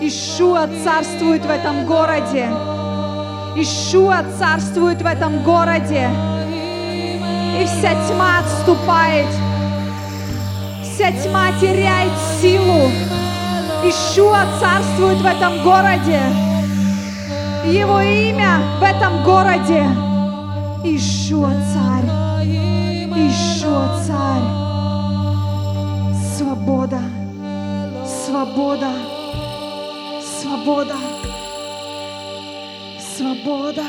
Ишуа 0.00 0.68
царствует 0.84 1.44
в 1.44 1.50
этом 1.50 1.84
городе. 1.84 2.48
Ишуа 3.56 4.24
царствует 4.38 5.02
в 5.02 5.04
этом 5.06 5.42
городе. 5.42 6.08
И 7.60 7.64
вся 7.66 7.94
тьма 8.06 8.38
отступает. 8.38 9.26
Вся 10.84 11.10
тьма 11.10 11.50
теряет 11.60 12.12
силу. 12.40 12.88
Ишуа 13.82 14.44
царствует 14.60 15.18
в 15.18 15.26
этом 15.26 15.60
городе. 15.64 16.20
Его 17.64 18.00
имя 18.00 18.60
в 18.78 18.82
этом 18.84 19.24
городе. 19.24 19.84
Ишуа 20.84 21.50
царь. 21.74 21.95
Ишуа 23.76 23.98
царь. 24.06 24.48
Свобода. 26.36 27.00
Свобода. 28.06 28.90
Свобода. 30.22 30.96
Свобода. 32.98 33.84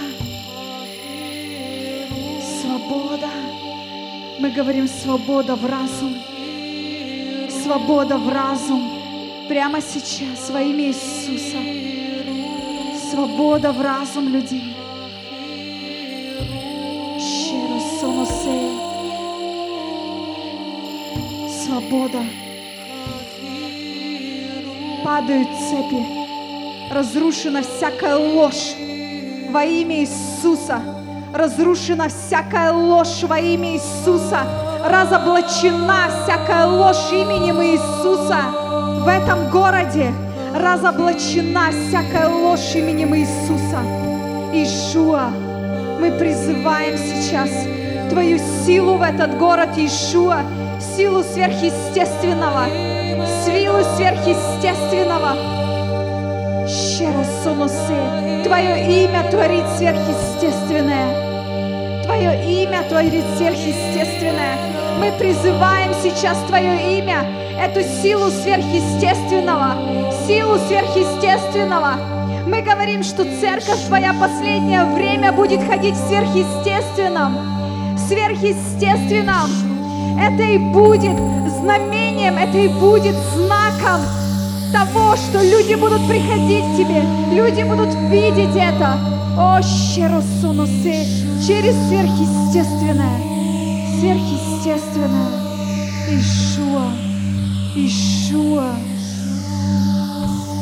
Свобода. 2.62 3.30
Мы 4.40 4.50
говорим 4.52 4.88
свобода 4.88 5.56
в 5.56 5.66
разум. 5.66 6.16
Свобода 7.64 8.18
в 8.18 8.30
разум. 8.30 8.92
Прямо 9.48 9.80
сейчас 9.82 10.50
во 10.50 10.62
имя 10.62 10.88
Иисуса. 10.88 11.60
Свобода 13.10 13.72
в 13.72 13.82
разум 13.82 14.28
людей. 14.28 14.77
Свобода. 21.88 22.20
Падают 25.04 25.48
цепи. 25.70 26.94
Разрушена 26.94 27.62
всякая 27.62 28.18
ложь 28.18 28.74
во 29.50 29.64
имя 29.64 30.02
Иисуса. 30.02 30.82
Разрушена 31.34 32.08
всякая 32.10 32.72
ложь 32.72 33.24
во 33.24 33.40
имя 33.40 33.74
Иисуса. 33.74 34.42
Разоблачена 34.86 36.08
всякая 36.24 36.68
ложь 36.68 37.12
именем 37.12 37.62
Иисуса 37.62 38.38
в 39.04 39.08
этом 39.08 39.50
городе. 39.50 40.14
Разоблачена 40.56 41.72
всякая 41.72 42.30
ложь 42.30 42.76
именем 42.76 43.16
Иисуса. 43.16 43.82
Ишуа, 44.54 45.30
мы 46.00 46.12
призываем 46.18 46.98
сейчас 46.98 47.50
Твою 48.10 48.40
силу 48.66 48.96
в 48.96 49.02
этот 49.02 49.38
город, 49.38 49.70
Ишуа, 49.78 50.42
силу 50.82 51.24
сверхъестественного, 51.24 52.66
силу 53.46 53.84
сверхъестественного. 53.96 55.36
Щеросоносе, 56.68 58.44
Твое 58.44 59.06
имя 59.06 59.24
творит 59.30 59.68
сверхъестественное. 59.78 62.04
Твое 62.04 62.64
имя 62.64 62.84
творит 62.90 63.24
сверхъестественное. 63.38 64.58
Мы 65.00 65.12
призываем 65.20 65.94
сейчас 66.02 66.38
Твое 66.48 67.00
имя, 67.00 67.26
эту 67.60 67.82
силу 68.02 68.30
сверхъестественного, 68.30 69.76
силу 70.28 70.58
сверхъестественного. 70.68 71.94
Мы 72.48 72.62
говорим, 72.62 73.04
что 73.04 73.24
церковь 73.40 73.86
Твоя 73.88 74.14
последнее 74.14 74.86
время 74.86 75.32
будет 75.32 75.62
ходить 75.68 75.96
в 75.96 76.08
сверхъестественном, 76.08 77.38
сверхъестественном. 78.08 79.67
Это 80.20 80.44
и 80.44 80.58
будет 80.58 81.18
знамением, 81.60 82.38
это 82.38 82.58
и 82.58 82.68
будет 82.68 83.16
знаком 83.36 84.02
того, 84.72 85.16
что 85.16 85.42
люди 85.42 85.76
будут 85.76 86.08
приходить 86.08 86.64
к 86.64 86.78
Тебе, 86.78 87.04
люди 87.32 87.64
будут 87.64 87.94
видеть 88.10 88.56
это. 88.56 88.98
О, 89.38 89.62
щеросуносе, 89.62 91.06
через 91.46 91.76
сверхъестественное, 91.88 93.20
сверхъестественное. 94.00 95.48
Ишуа, 96.10 96.92
Ишуа, 97.76 98.72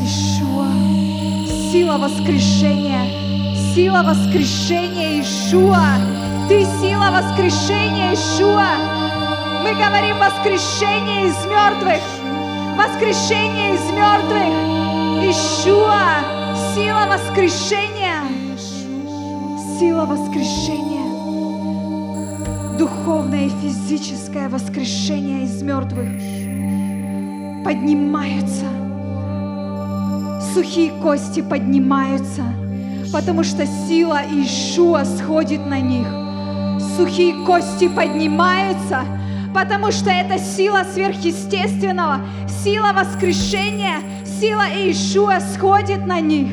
Ишуа. 0.03 0.67
Сила 1.71 1.97
воскрешения, 1.97 3.73
сила 3.73 4.03
воскрешения 4.03 5.21
Ишуа. 5.21 5.85
Ты 6.49 6.65
сила 6.81 7.11
воскрешения 7.11 8.13
Ишуа. 8.13 8.94
Мы 9.65 9.73
говорим 9.73 10.19
воскрешение 10.19 11.25
из 11.25 11.45
мертвых, 11.47 11.99
воскрешение 12.77 13.73
из 13.73 13.81
мертвых. 13.93 14.53
Ишуа, 15.27 16.21
сила 16.75 17.07
воскрешения, 17.09 18.21
сила 19.79 20.05
воскрешения. 20.05 21.07
Духовное 22.77 23.45
и 23.47 23.49
физическое 23.49 24.49
воскрешение 24.49 25.45
из 25.45 25.63
мертвых 25.63 26.09
поднимаются. 27.65 28.67
Сухие 30.53 30.91
кости 31.01 31.41
поднимаются, 31.41 32.43
потому 33.11 33.43
что 33.43 33.65
сила 33.65 34.21
Ишуа 34.31 35.05
сходит 35.05 35.65
на 35.65 35.79
них. 35.79 36.05
Сухие 36.95 37.43
кости 37.47 37.87
поднимаются, 37.87 39.03
потому 39.55 39.91
что 39.93 40.09
это 40.09 40.37
сила 40.37 40.83
сверхъестественного, 40.93 42.19
сила 42.61 42.91
воскрешения, 42.93 44.01
сила 44.39 44.67
Иешуа 44.67 45.39
сходит 45.39 46.05
на 46.05 46.19
них. 46.19 46.51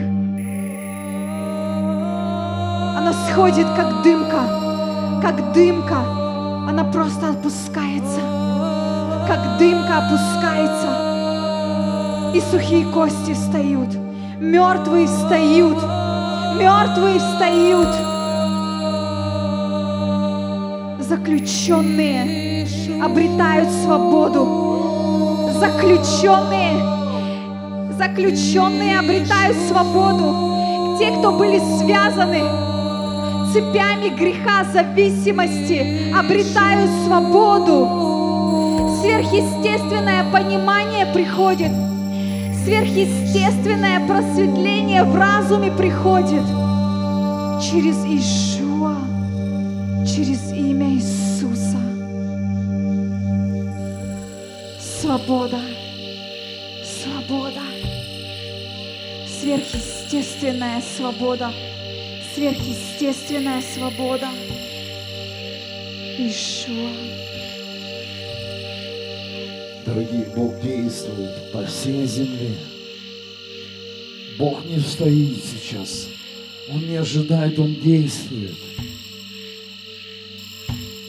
Она 2.96 3.12
сходит, 3.28 3.66
как 3.74 4.04
дымка, 4.04 5.20
как 5.20 5.52
дымка. 5.52 5.98
Она 6.68 6.84
просто 6.84 7.30
опускается, 7.30 8.20
как 9.26 9.58
дымка 9.58 9.98
опускается. 9.98 10.88
И 12.36 12.40
сухие 12.40 12.86
кости 12.86 13.34
встают, 13.34 13.92
мертвые 14.38 15.08
встают, 15.08 15.82
мертвые 16.56 17.18
встают. 17.18 18.11
Заключенные 21.12 22.66
обретают 23.04 23.68
свободу. 23.84 25.50
Заключенные, 25.60 26.72
заключенные 27.98 28.98
обретают 28.98 29.58
свободу. 29.68 30.96
Те, 30.98 31.10
кто 31.10 31.32
были 31.32 31.60
связаны 31.78 32.40
цепями 33.52 34.08
греха, 34.16 34.64
зависимости, 34.72 36.10
обретают 36.18 36.90
свободу. 37.04 37.88
Сверхъестественное 39.02 40.24
понимание 40.32 41.04
приходит. 41.04 41.72
Сверхъестественное 42.64 44.00
просветление 44.06 45.04
в 45.04 45.14
разуме 45.14 45.70
приходит 45.72 46.46
через 47.60 48.02
Ишуа, 48.06 48.51
Свобода, 55.12 55.60
свобода, 56.82 57.60
сверхъестественная 59.28 60.80
свобода, 60.80 61.52
сверхъестественная 62.34 63.60
свобода. 63.60 64.30
Ишуа. 66.16 66.92
Дорогие, 69.84 70.32
Бог 70.34 70.58
действует 70.62 71.52
по 71.52 71.62
всей 71.66 72.06
земле. 72.06 72.56
Бог 74.38 74.64
не 74.64 74.78
стоит 74.78 75.44
сейчас. 75.44 76.08
Он 76.70 76.88
не 76.88 76.96
ожидает, 76.96 77.58
Он 77.58 77.74
действует. 77.74 78.56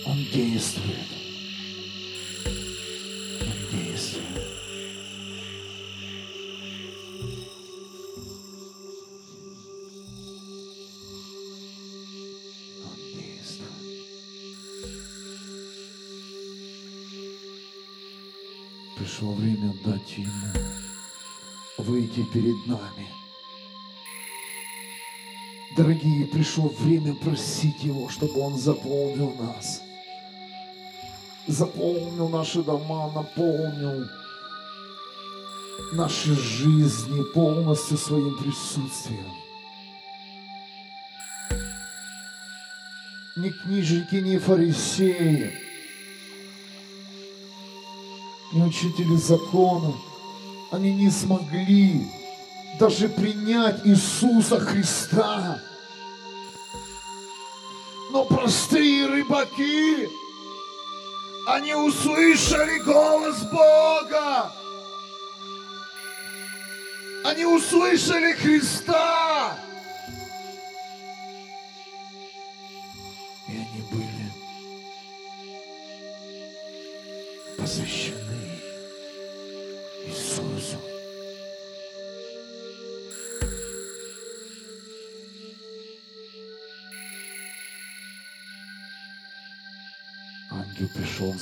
Он 0.06 0.18
действует. 0.34 1.12
Время 19.63 19.73
дать 19.86 20.17
Ему 20.17 20.32
выйти 21.78 22.23
перед 22.34 22.67
нами. 22.67 23.08
Дорогие, 25.76 26.28
пришло 26.28 26.67
время 26.80 27.15
просить 27.15 27.84
Его, 27.84 28.10
чтобы 28.10 28.39
Он 28.39 28.58
заполнил 28.58 29.34
нас. 29.36 29.82
Заполнил 31.47 32.30
наши 32.30 32.63
дома, 32.63 33.12
наполнил 33.12 34.06
наши 35.93 36.34
жизни 36.36 37.23
полностью 37.34 37.97
своим 37.97 38.38
присутствием. 38.38 39.26
Ни 43.36 43.49
книжники, 43.49 44.15
ни 44.15 44.38
фарисеи, 44.38 45.62
ни 48.54 48.62
учители 48.62 49.16
закона, 49.16 49.94
они 50.72 50.94
не 50.94 51.10
смогли 51.10 52.08
даже 52.80 53.10
принять 53.10 53.86
Иисуса 53.86 54.60
Христа. 54.60 55.60
Но 58.12 58.26
простые 58.26 59.08
рыбаки, 59.08 60.08
они 61.48 61.74
услышали 61.74 62.80
голос 62.80 63.42
Бога. 63.52 64.52
Они 67.26 67.46
услышали 67.46 68.34
Христа. 68.34 69.23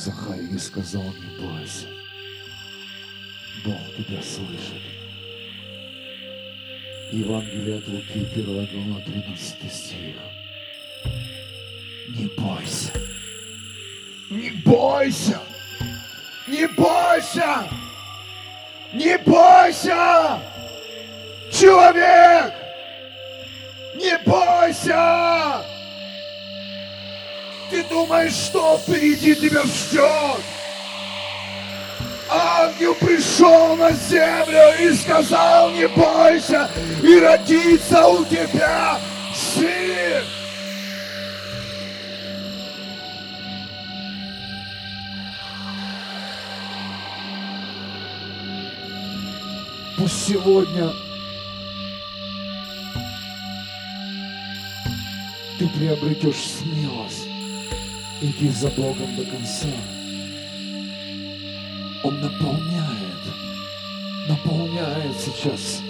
И 0.03 0.57
сказал, 0.57 1.03
не 1.03 1.39
бойся, 1.39 1.85
Бог 3.63 3.77
тебя 3.95 4.19
слышит. 4.23 4.81
Евангелие 7.11 7.77
от 7.77 7.87
Луки, 7.87 8.27
1 8.33 8.45
глава, 8.45 9.01
13 9.01 9.71
стих. 9.71 10.15
Не 12.17 12.25
бойся. 12.35 12.91
Не 14.31 14.49
бойся. 14.65 15.39
Не 16.47 16.67
бойся. 16.67 17.69
Не 18.93 19.17
бойся. 19.19 20.41
Человек. 21.51 22.53
Не 23.95 24.17
бойся. 24.25 25.70
Ты 27.71 27.85
думаешь, 27.85 28.33
что 28.33 28.77
впереди 28.77 29.33
тебя 29.33 29.63
ждет? 29.63 30.41
Ангел 32.29 32.93
пришел 32.95 33.77
на 33.77 33.93
землю 33.93 34.73
и 34.77 34.93
сказал, 34.93 35.71
не 35.71 35.87
бойся, 35.87 36.69
и 37.01 37.17
родится 37.17 38.07
у 38.07 38.25
тебя 38.25 38.99
сын. 39.33 40.25
Пусть 49.97 50.27
сегодня 50.27 50.91
ты 55.57 55.69
приобретешь 55.69 56.35
смелость 56.35 57.20
идти 58.21 58.49
за 58.49 58.69
Богом 58.69 59.15
до 59.15 59.23
конца. 59.23 59.67
Он 62.03 62.19
наполняет, 62.19 63.21
наполняет 64.27 65.15
сейчас 65.19 65.81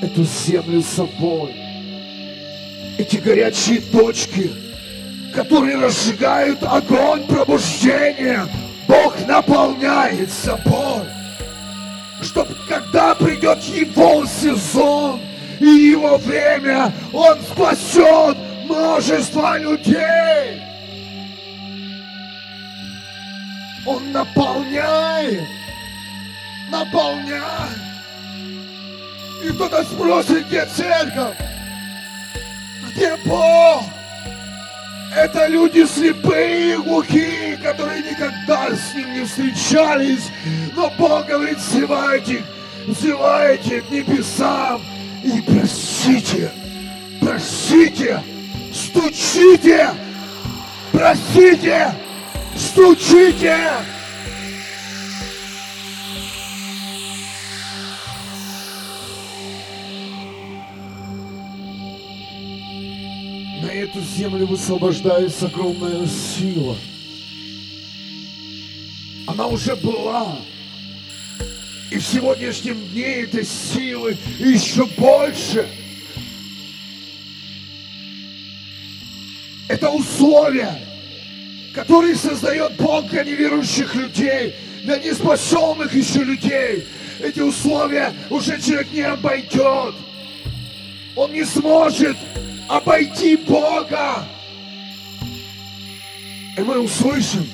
эту 0.00 0.24
землю 0.24 0.82
собой. 0.82 1.54
Эти 2.98 3.16
горячие 3.16 3.80
точки, 3.80 4.50
которые 5.34 5.76
разжигают 5.78 6.62
огонь 6.62 7.26
пробуждения, 7.26 8.46
Бог 8.86 9.16
наполняет 9.26 10.30
собой. 10.30 11.06
Чтоб 12.22 12.48
когда 12.68 13.14
придет 13.14 13.62
его 13.64 14.24
сезон 14.26 15.20
и 15.60 15.64
его 15.64 16.16
время, 16.18 16.92
он 17.12 17.36
спасет 17.40 18.36
множество 18.64 19.58
людей. 19.58 20.43
Он 23.86 24.12
наполняет, 24.12 25.46
наполняет. 26.70 27.78
И 29.44 29.48
кто-то 29.50 29.84
спросит, 29.84 30.46
где 30.46 30.64
церковь? 30.66 31.36
Где 32.90 33.16
Бог? 33.26 33.84
Это 35.14 35.46
люди 35.46 35.84
слепые 35.84 36.74
и 36.74 36.76
глухие, 36.76 37.56
которые 37.62 38.02
никогда 38.02 38.74
с 38.74 38.94
ним 38.94 39.12
не 39.14 39.24
встречались. 39.24 40.30
Но 40.74 40.90
Бог 40.98 41.26
говорит, 41.26 41.58
взывайте, 41.58 42.42
взывайте 42.86 43.82
к 43.82 43.90
небесам 43.90 44.82
и 45.22 45.40
просите, 45.42 46.50
просите, 47.20 48.22
стучите, 48.72 49.90
просите, 50.90 51.94
Стучите! 52.56 53.56
На 63.62 63.66
эту 63.66 64.00
землю 64.00 64.46
высвобождается 64.46 65.46
огромная 65.46 66.06
сила. 66.06 66.76
Она 69.26 69.46
уже 69.46 69.74
была. 69.76 70.38
И 71.90 71.98
в 71.98 72.04
сегодняшнем 72.04 72.76
дне 72.88 73.22
этой 73.22 73.44
силы 73.44 74.16
еще 74.38 74.84
больше. 74.86 75.68
Это 79.68 79.90
условия, 79.90 80.78
которые 81.74 82.14
создает 82.14 82.76
Бог 82.76 83.08
для 83.08 83.24
неверующих 83.24 83.94
людей, 83.96 84.54
для 84.84 84.98
неспасенных 84.98 85.92
еще 85.92 86.20
людей. 86.22 86.86
Эти 87.20 87.40
условия 87.40 88.12
уже 88.30 88.60
человек 88.60 88.92
не 88.92 89.02
обойдет. 89.02 89.94
Он 91.16 91.32
не 91.32 91.44
сможет 91.44 92.16
обойти 92.68 93.36
Бога. 93.36 94.24
И 96.56 96.60
мы 96.60 96.78
услышим, 96.78 97.46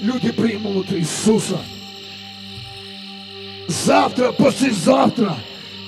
люди 0.00 0.32
примут 0.32 0.92
Иисуса. 0.92 1.60
Завтра, 3.68 4.32
послезавтра 4.32 5.36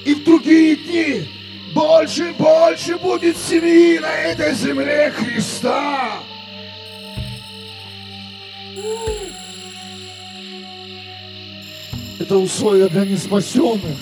и 0.05 0.15
в 0.15 0.25
другие 0.25 0.77
дни 0.77 1.29
больше 1.75 2.31
и 2.31 2.33
больше 2.33 2.97
будет 2.99 3.37
семьи 3.37 3.99
на 3.99 4.13
этой 4.13 4.55
земле 4.55 5.13
Христа. 5.17 6.21
Это 12.19 12.37
условия 12.37 12.89
для 12.89 13.07
неспасенных, 13.07 13.99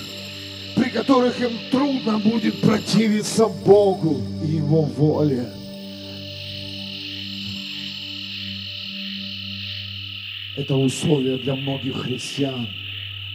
при 0.75 0.89
которых 0.89 1.39
им 1.41 1.51
трудно 1.71 2.19
будет 2.19 2.59
противиться 2.61 3.47
Богу 3.47 4.21
и 4.43 4.57
Его 4.57 4.81
воле. 4.81 5.49
Это 10.57 10.75
условия 10.75 11.37
для 11.37 11.55
многих 11.55 12.01
христиан, 12.01 12.67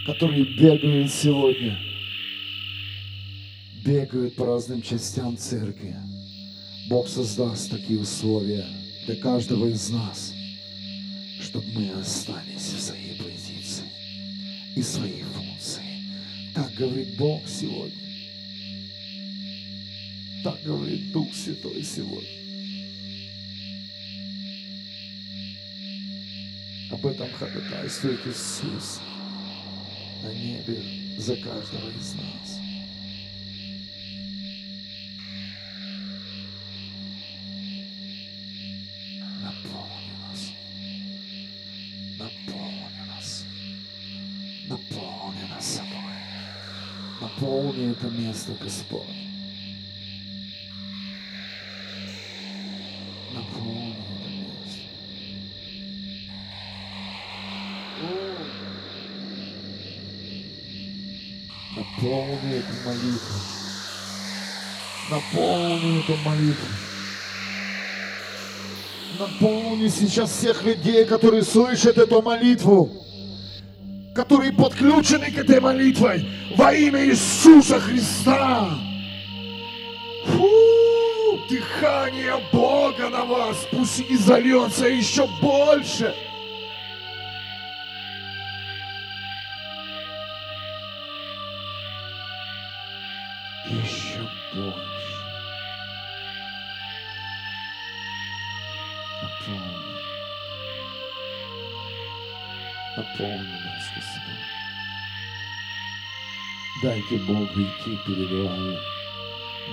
которые 0.05 0.45
бегают 0.45 1.11
сегодня, 1.11 1.79
бегают 3.83 4.37
по 4.37 4.45
разным 4.45 4.83
частям 4.83 5.39
церкви. 5.39 5.97
Бог 6.91 7.09
создаст 7.09 7.71
такие 7.71 7.99
условия 7.99 8.67
для 9.07 9.17
каждого 9.17 9.69
из 9.69 9.89
нас, 9.89 10.34
чтобы 11.55 11.69
мы 11.71 11.91
остались 12.01 12.73
в 12.73 12.81
своей 12.81 13.15
позиции 13.15 13.85
и 14.75 14.83
своей 14.83 15.23
функции. 15.23 15.85
Так 16.53 16.75
говорит 16.75 17.17
Бог 17.17 17.47
сегодня. 17.47 17.95
Так 20.43 20.61
говорит 20.65 21.13
Дух 21.13 21.33
Святой 21.33 21.85
сегодня. 21.85 22.29
Об 26.91 27.07
этом 27.07 27.31
ходатайствует 27.39 28.27
Иисус 28.27 28.99
на 30.25 30.35
небе 30.35 30.83
за 31.19 31.37
каждого 31.37 31.89
из 31.91 32.15
нас. 32.15 32.64
Это 47.95 48.11
место, 48.11 48.53
Господь. 48.61 49.03
Наполни. 53.33 53.95
Наполни 61.77 62.55
эту 62.55 62.73
молитву. 62.85 63.41
Наполни 65.11 66.01
эту 66.01 66.17
молитву. 66.17 66.69
Наполни 69.19 69.89
сейчас 69.89 70.31
всех 70.31 70.65
людей, 70.65 71.05
которые 71.05 71.43
слышат 71.43 71.99
эту 71.99 72.23
молитву, 72.23 73.04
которые 74.15 74.53
подключены 74.53 75.31
к 75.31 75.39
этой 75.39 75.61
молитве 75.61 76.25
во 76.57 76.73
имя 76.73 77.05
Иисуса 77.05 77.81
Христа. 77.81 78.71
Фу, 80.27 81.41
дыхание 81.51 82.41
Бога 82.53 83.09
на 83.11 83.25
вас 83.25 83.57
пусть 83.73 84.01
и 84.09 84.17
зальется 84.17 84.87
еще 84.87 85.27
больше. 85.43 86.15
Дайте 107.11 107.25
Богу 107.25 107.45
идти 107.45 107.99
перед 108.07 108.31
вами. 108.31 108.79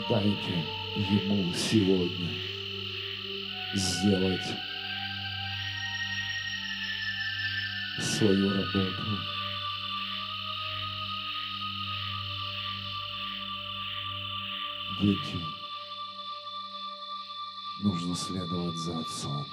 Дайте 0.09 0.65
Ему 0.97 1.53
сегодня 1.53 2.29
сделать 3.73 4.41
свою 8.01 8.49
работу. 8.49 9.17
Дети, 14.99 15.37
нужно 17.81 18.15
следовать 18.15 18.75
за 18.75 18.99
Отцом. 18.99 19.45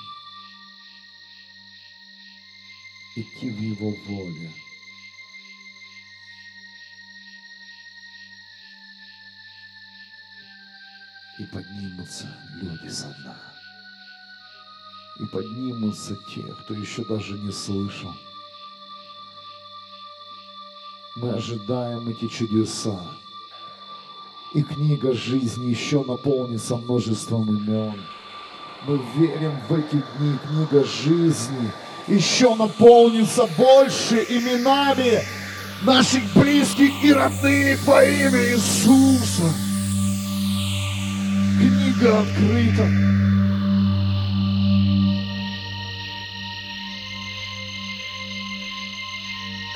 Идти 3.14 3.50
в 3.50 3.60
Его 3.60 3.94
воле. 4.06 4.52
И 11.38 11.44
поднимутся 11.44 12.26
люди 12.60 12.88
со 12.88 13.06
дна. 13.20 13.36
И 15.20 15.26
поднимутся 15.26 16.16
те, 16.34 16.42
кто 16.42 16.74
еще 16.74 17.04
даже 17.04 17.34
не 17.34 17.52
слышал. 17.52 18.12
Мы 21.16 21.30
ожидаем 21.30 22.08
эти 22.08 22.26
чудеса. 22.26 23.00
И 24.54 24.62
книга 24.62 25.12
жизни 25.12 25.66
еще 25.66 26.02
наполнится 26.02 26.76
множеством 26.76 27.48
имен. 27.56 28.00
Мы 28.86 29.00
верим 29.16 29.60
в 29.68 29.74
эти 29.74 30.02
дни, 30.18 30.38
книга 30.48 30.84
жизни 30.84 31.72
еще 32.08 32.54
наполнится 32.54 33.46
больше 33.56 34.24
именами 34.28 35.22
наших 35.82 36.24
близких 36.34 36.90
и 37.04 37.12
родных 37.12 37.84
во 37.86 38.02
имя 38.02 38.54
Иисуса. 38.54 39.67
Книга 41.98 42.20
открыта. 42.20 42.86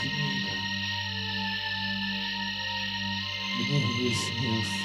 Книга. 0.00 0.52
Мне 3.58 4.08
есть 4.08 4.30
место. 4.40 4.81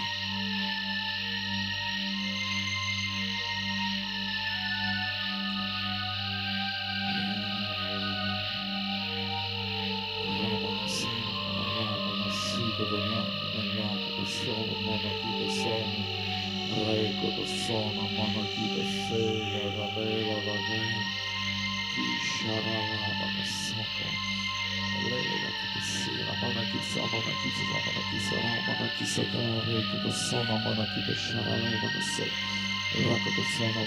Sana 33.57 33.81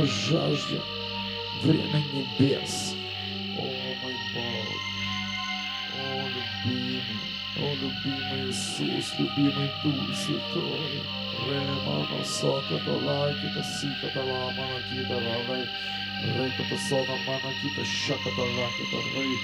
Мы 0.00 0.06
время 1.62 2.02
небес. 2.14 2.94
О, 3.58 3.60
мой 3.60 4.16
Бог. 4.34 4.68
О, 5.94 6.26
любимый. 6.64 7.04
О, 7.58 7.74
любимый 7.74 8.48
Иисус, 8.48 9.12
любимый 9.18 9.70
Дух 9.84 10.16
Святой. 10.16 11.02
Ремана 11.46 12.24
сока 12.24 12.80
долай, 12.86 13.34
кита 13.34 13.62
сика 13.62 14.10
дала, 14.14 14.50
мана 14.52 14.80
кита 14.88 15.20
равай. 15.20 15.68
Рейка 16.24 16.78
сона 16.88 17.16
мана 17.26 17.52
кита 17.60 17.84
шака 17.84 18.30
дала, 18.38 18.68
кита 18.78 19.00
рей. 19.14 19.36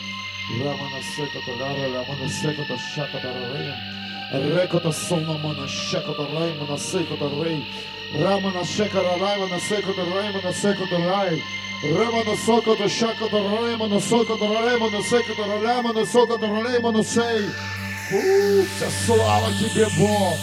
Рамана 0.64 1.02
сека 1.02 1.38
доляра, 1.46 1.92
рамана 1.92 2.28
сека 2.30 2.64
до 2.66 2.78
шака. 2.78 4.05
Рекота 4.32 4.92
солнамана 4.92 5.68
шекота 5.68 6.26
раймана 6.34 6.78
секота 6.78 7.30
рей. 7.44 7.64
Рамана 8.18 8.64
шекара 8.64 9.16
раймана 9.20 9.60
секота 9.60 10.02
раймана 10.14 10.52
секота 10.52 10.98
рай. 10.98 11.42
Рамана 11.84 12.36
сокота 12.44 12.88
шакота 12.88 13.36
раймана 13.36 14.00
сокота 14.00 14.46
раймана 14.48 15.02
секота 15.02 15.46
раймана 15.62 16.06
сокота 16.06 16.46
раймана 16.46 17.04
сей. 17.04 17.46
Вся 18.08 18.90
слава 19.06 19.48
тебе, 19.60 19.86
Бог! 19.96 20.38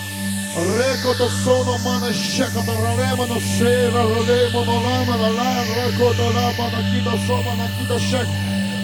Рекото 0.56 1.30
соно 1.44 1.78
мана 1.84 2.14
шеката 2.14 2.72
ралемано 2.84 3.40
шера 3.58 4.04
ралемано 4.04 4.76
ламана 4.86 5.30
лан 5.38 5.68
рекото 5.76 6.24
ламана 6.24 6.80
кита 6.92 7.18
сомана 7.28 7.68
кита 7.80 8.00
шек. 8.00 8.28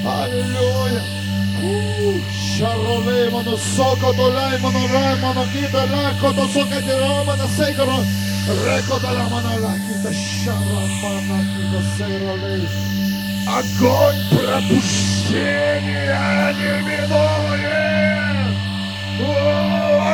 Аллилуйя! 0.05 1.28
Σαρολέ 2.51 3.21
μόνο 3.33 3.53
σόκο 3.73 4.09
το 4.17 4.25
λάι 4.35 4.57
μόνο 4.63 4.79
ράι 4.93 5.15
μόνο 5.23 5.41
κοίτα 5.53 5.83
λάκο 5.93 6.29
το 6.37 6.45
σόκα 6.53 6.79
και 6.85 6.95
ρώμα 7.01 7.33
τα 7.39 7.47
σέκορο 7.55 7.97
Ρέκο 8.63 8.97
τα 9.03 9.11
λάμανα 9.17 9.53
λάκι 9.63 9.93
τα 10.03 10.11
σαραμάνα 10.39 11.37
κοίτα 11.51 11.81
σέρολέ 11.95 12.57
Огонь 13.57 14.21
пробуждения 14.29 16.13
неминуем! 16.59 18.47
О, 19.25 19.31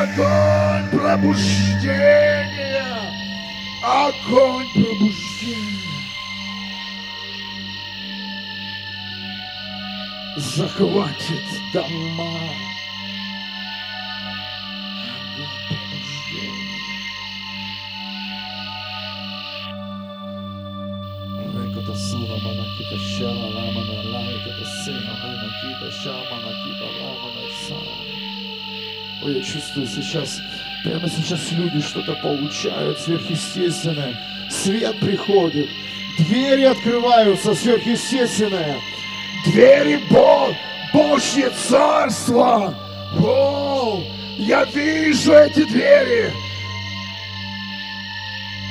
огонь 0.02 0.88
пробуждения! 0.90 2.48
Огонь 3.84 4.70
пробуждения! 4.74 5.85
Захватит 10.38 11.44
дома! 11.74 12.40
Ламана 27.02 27.50
сана. 27.68 27.82
Ой, 29.24 29.38
я 29.38 29.42
чувствую 29.44 29.88
сейчас, 29.88 30.40
прямо 30.84 31.10
сейчас 31.10 31.52
люди 31.52 31.82
что-то 31.82 32.14
получают 32.16 33.00
сверхъестественное. 33.00 34.16
Свет 34.50 35.00
приходит, 35.00 35.70
двери 36.20 36.64
открываются 36.64 37.56
сверхъестественное. 37.56 38.78
Двери 39.46 40.00
Бог, 40.10 40.56
Божье 40.92 41.52
Царство. 41.52 42.74
О, 43.24 44.02
я 44.38 44.66
вижу 44.66 45.34
эти 45.34 45.64
двери. 45.66 46.34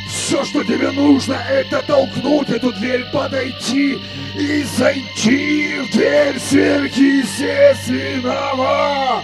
Все, 0.08 0.44
что 0.44 0.64
тебе 0.64 0.90
нужно, 0.90 1.36
это 1.48 1.80
толкнуть 1.86 2.48
эту 2.48 2.72
дверь, 2.72 3.04
подойти 3.12 4.00
и 4.34 4.64
зайти 4.76 5.78
в 5.80 5.92
дверь 5.92 6.40
сверхъестественного. 6.40 9.22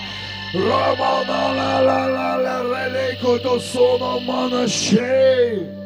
Рома 0.54 1.24
на 1.26 1.52
ла 1.52 1.80
ла 1.80 2.06
ла 2.06 2.36
ла 2.36 2.50
релейко 2.90 3.38
то 3.38 3.60
соно 3.60 4.20
манашей. 4.20 5.79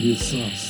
it 0.00 0.06
is 0.06 0.34
us. 0.34 0.69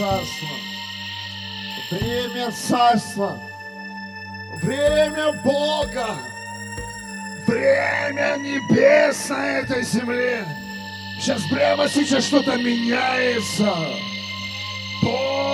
Царства. 0.00 0.48
Время 1.90 2.50
царства. 2.52 3.38
Время 4.62 5.32
Бога. 5.44 6.16
Время 7.46 8.36
небес 8.38 9.28
на 9.28 9.58
этой 9.58 9.82
земле. 9.82 10.46
Сейчас 11.18 11.42
прямо 11.50 11.86
сейчас 11.86 12.24
что-то 12.24 12.56
меняется. 12.56 13.74
Бог! 15.02 15.50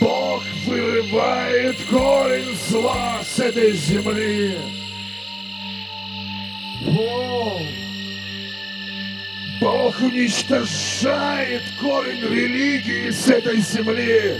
Бог 0.00 0.42
вырывает 0.64 1.76
корень 1.90 2.56
зла 2.70 3.20
с 3.22 3.38
этой 3.38 3.72
земли. 3.72 4.75
Бог 9.60 9.98
уничтожает 10.00 11.62
корень 11.80 12.20
религии 12.20 13.10
с 13.10 13.28
этой 13.28 13.58
земли. 13.58 14.38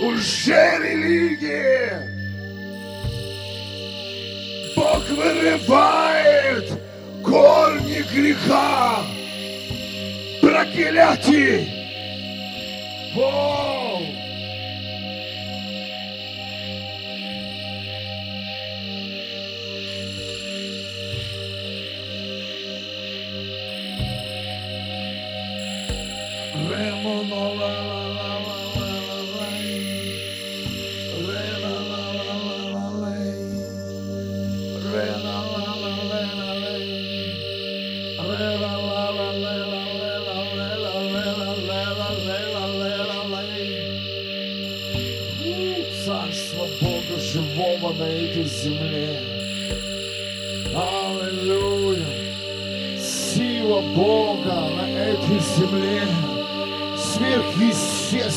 Уже 0.00 0.78
религия. 0.82 2.08
Бог 4.74 5.08
вырывает 5.10 6.72
корни 7.22 8.02
греха, 8.12 9.04
проклятий. 10.40 11.68
Бог! 13.14 13.81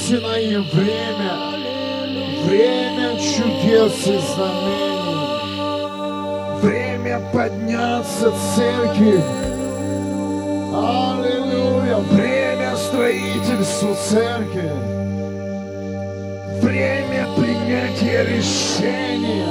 Сверхъестественное 0.05 0.61
время. 0.71 1.31
Время 2.45 3.17
чудес 3.19 4.05
и 4.05 4.19
знамений. 4.19 5.15
Время 6.61 7.19
подняться 7.33 8.31
церкви. 8.55 9.19
Аллилуйя. 10.73 11.97
Время 12.11 12.75
строительству 12.75 13.95
церкви. 13.95 14.71
Время 16.61 17.27
принятия 17.35 18.23
решения. 18.25 19.47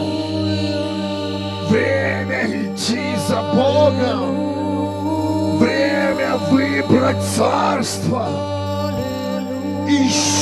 Время 1.68 2.46
идти 2.46 3.16
за 3.28 3.42
Богом. 3.54 4.22
Время 5.58 6.30
выбрать 6.50 7.22
царство. 7.36 8.53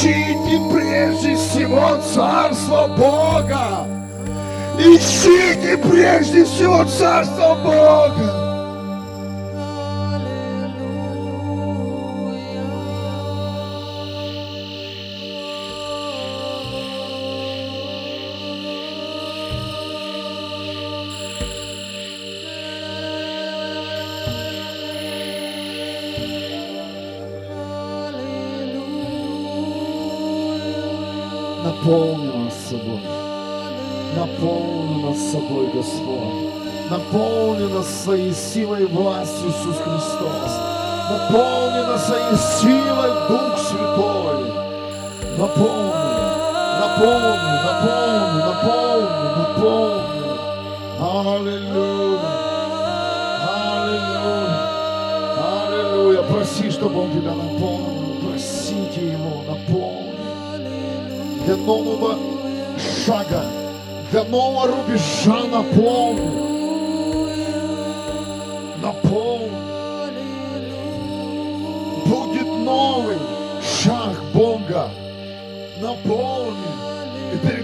Ищите 0.02 0.60
прежде 0.72 1.36
всего 1.36 1.96
царство 2.12 2.88
Бога. 2.88 3.86
Ищите 4.76 5.78
прежде 5.78 6.44
всего 6.44 6.84
царство 6.84 7.54
Бога. 7.62 8.41
Своей 38.12 38.34
силой 38.34 38.82
и 38.82 38.84
властью, 38.84 39.48
Иисус 39.48 39.76
Христос. 39.78 40.52
Наполни 41.10 41.80
нас 41.80 42.06
своей 42.06 42.36
силой, 42.36 43.10
Дух 43.26 43.58
Святой. 43.58 44.52
Наполни, 45.38 45.92
наполни, 46.78 47.56
наполни, 47.64 48.42
наполни, 48.48 49.28
наполни. 49.38 50.28
Аллилуйя. 51.00 52.20
Аллилуйя. 53.64 54.60
Аллилуйя. 55.64 56.22
Проси, 56.24 56.70
чтобы 56.70 57.00
Он 57.04 57.10
тебя 57.12 57.34
наполнил. 57.34 58.28
Просите 58.28 59.12
Его, 59.12 59.42
наполни 59.48 60.12
для 61.46 61.56
нового 61.56 62.18
шага, 63.06 63.42
для 64.10 64.22
нового 64.24 64.66
рубежа 64.66 65.44
наполни. 65.50 66.51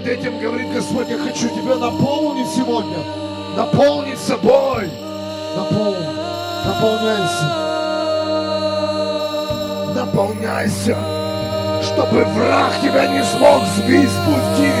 Этим 0.09 0.39
говорит 0.39 0.73
Господь, 0.73 1.09
я 1.09 1.17
хочу 1.17 1.49
тебя 1.49 1.75
наполнить 1.75 2.49
сегодня. 2.49 2.97
Наполнить 3.55 4.19
собой. 4.19 4.89
Наполни. 5.55 6.07
Наполняйся. 6.65 7.45
Наполняйся 9.95 10.97
чтобы 11.81 12.23
враг 12.25 12.73
тебя 12.81 13.07
не 13.07 13.23
смог 13.23 13.63
сбить 13.77 14.09
с 14.09 14.15
пути. 14.25 14.71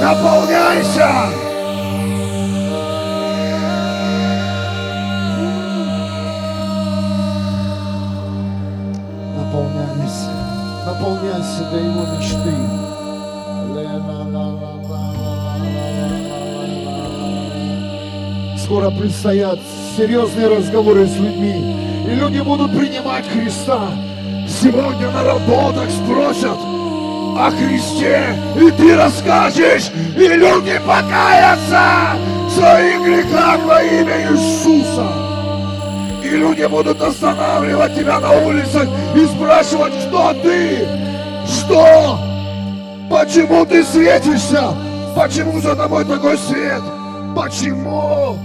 Наполняйся! 0.00 1.47
Скоро 18.68 18.90
предстоят 18.90 19.58
серьезные 19.96 20.48
разговоры 20.48 21.06
с 21.06 21.16
людьми, 21.16 21.74
и 22.06 22.14
люди 22.14 22.40
будут 22.40 22.70
принимать 22.76 23.24
Христа. 23.26 23.88
Сегодня 24.46 25.10
на 25.10 25.24
работах 25.24 25.88
спросят 25.88 26.58
о 27.38 27.50
Христе, 27.50 28.26
и 28.60 28.70
ты 28.72 28.94
расскажешь, 28.94 29.90
и 30.14 30.28
люди 30.28 30.78
покаятся 30.86 32.18
в 32.46 32.50
своих 32.50 33.24
во 33.64 33.82
имя 33.82 34.32
Иисуса. 34.32 35.12
И 36.22 36.36
люди 36.36 36.66
будут 36.66 37.00
останавливать 37.00 37.96
тебя 37.96 38.20
на 38.20 38.32
улицах 38.32 38.86
и 39.16 39.24
спрашивать, 39.24 39.94
кто 40.08 40.34
ты, 40.42 40.86
что, 41.46 42.18
почему 43.10 43.64
ты 43.64 43.82
светишься, 43.82 44.74
почему 45.16 45.58
за 45.58 45.74
тобой 45.74 46.04
такой 46.04 46.36
свет, 46.36 46.82
почему? 47.34 48.36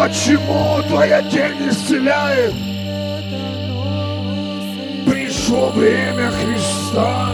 Почему 0.00 0.82
твоя 0.88 1.20
тень 1.24 1.68
исцеляет? 1.68 2.54
Пришло 5.06 5.68
время 5.68 6.30
Христа. 6.30 7.28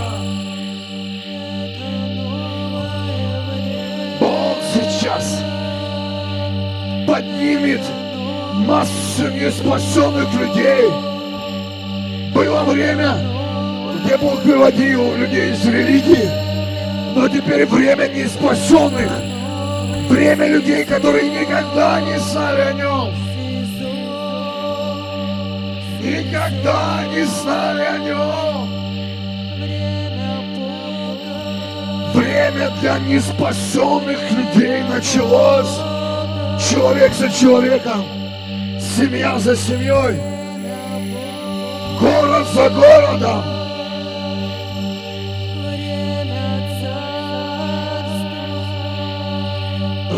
Бог 4.18 4.56
сейчас 4.74 5.44
поднимет 7.06 7.82
массу 8.66 9.28
неспасенных 9.30 10.34
людей. 10.34 10.90
Было 12.34 12.64
время, 12.64 13.14
где 14.02 14.16
Бог 14.16 14.42
выводил 14.44 15.14
людей 15.14 15.52
из 15.52 15.64
религии, 15.64 17.14
но 17.14 17.28
теперь 17.28 17.64
время 17.64 18.08
неспасенных. 18.08 19.25
Время 20.16 20.48
людей, 20.48 20.82
которые 20.86 21.28
никогда 21.28 22.00
не 22.00 22.18
знали 22.18 22.60
о 22.62 22.72
нем. 22.72 23.12
Никогда 26.00 27.04
не 27.12 27.24
знали 27.24 27.82
о 27.82 27.98
нем. 27.98 28.66
Время 32.14 32.70
для 32.80 32.98
неспасенных 33.00 34.18
людей 34.30 34.82
началось. 34.84 35.76
Человек 36.66 37.12
за 37.12 37.28
человеком, 37.28 38.02
семья 38.80 39.38
за 39.38 39.54
семьей, 39.54 40.18
город 42.00 42.46
за 42.54 42.70
городом. 42.70 43.55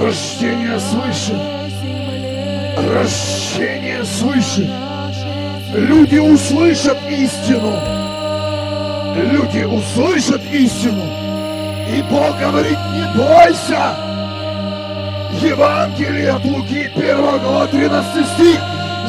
Рождение 0.01 0.79
свыше. 0.79 1.37
Рождение 2.95 4.05
свыше. 4.05 4.71
Люди 5.75 6.19
услышат 6.19 6.99
истину. 7.11 7.77
Люди 9.17 9.65
услышат 9.65 10.41
истину. 10.53 11.03
И 11.93 12.03
Бог 12.03 12.39
говорит, 12.39 12.79
не 12.95 13.19
бойся. 13.19 13.97
Евангелие 15.43 16.31
от 16.31 16.45
Луки, 16.45 16.93
1 16.95 17.17
глава, 17.41 17.67
13 17.67 18.27
стих. 18.35 18.61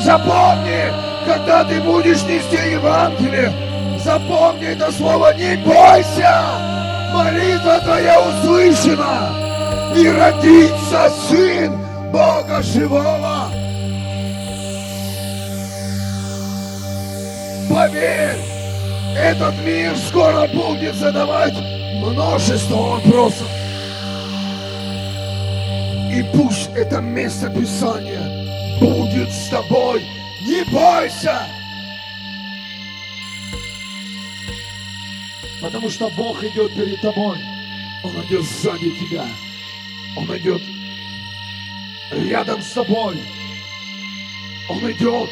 Запомни, 0.03 0.91
когда 1.27 1.65
ты 1.65 1.79
будешь 1.81 2.23
нести 2.23 2.71
Евангелие, 2.71 3.53
запомни 4.03 4.69
это 4.69 4.91
слово, 4.91 5.35
не 5.35 5.55
бойся. 5.57 6.45
Молитва 7.13 7.79
твоя 7.79 8.19
услышана 8.21 9.48
и 9.95 10.07
родится 10.07 11.09
Сын 11.27 11.77
Бога 12.11 12.61
Живого. 12.61 13.51
Поверь, 17.69 18.37
этот 19.15 19.55
мир 19.65 19.95
скоро 19.97 20.47
будет 20.47 20.95
задавать 20.95 21.53
множество 22.01 22.75
вопросов. 22.75 23.47
И 26.11 26.23
пусть 26.33 26.69
это 26.75 26.99
место 26.99 27.49
Писания 27.49 28.79
будет 28.79 29.29
с 29.31 29.49
тобой. 29.49 30.03
Не 30.41 30.63
бойся! 30.71 31.47
Потому 35.61 35.89
что 35.89 36.09
Бог 36.17 36.43
идет 36.43 36.73
перед 36.73 37.01
тобой. 37.01 37.37
Он 38.03 38.11
идет 38.25 38.43
сзади 38.43 38.91
тебя. 38.91 39.25
Он 40.15 40.37
идет 40.37 40.61
рядом 42.11 42.61
с 42.61 42.71
тобой. 42.71 43.17
Он 44.69 44.91
идет. 44.91 45.29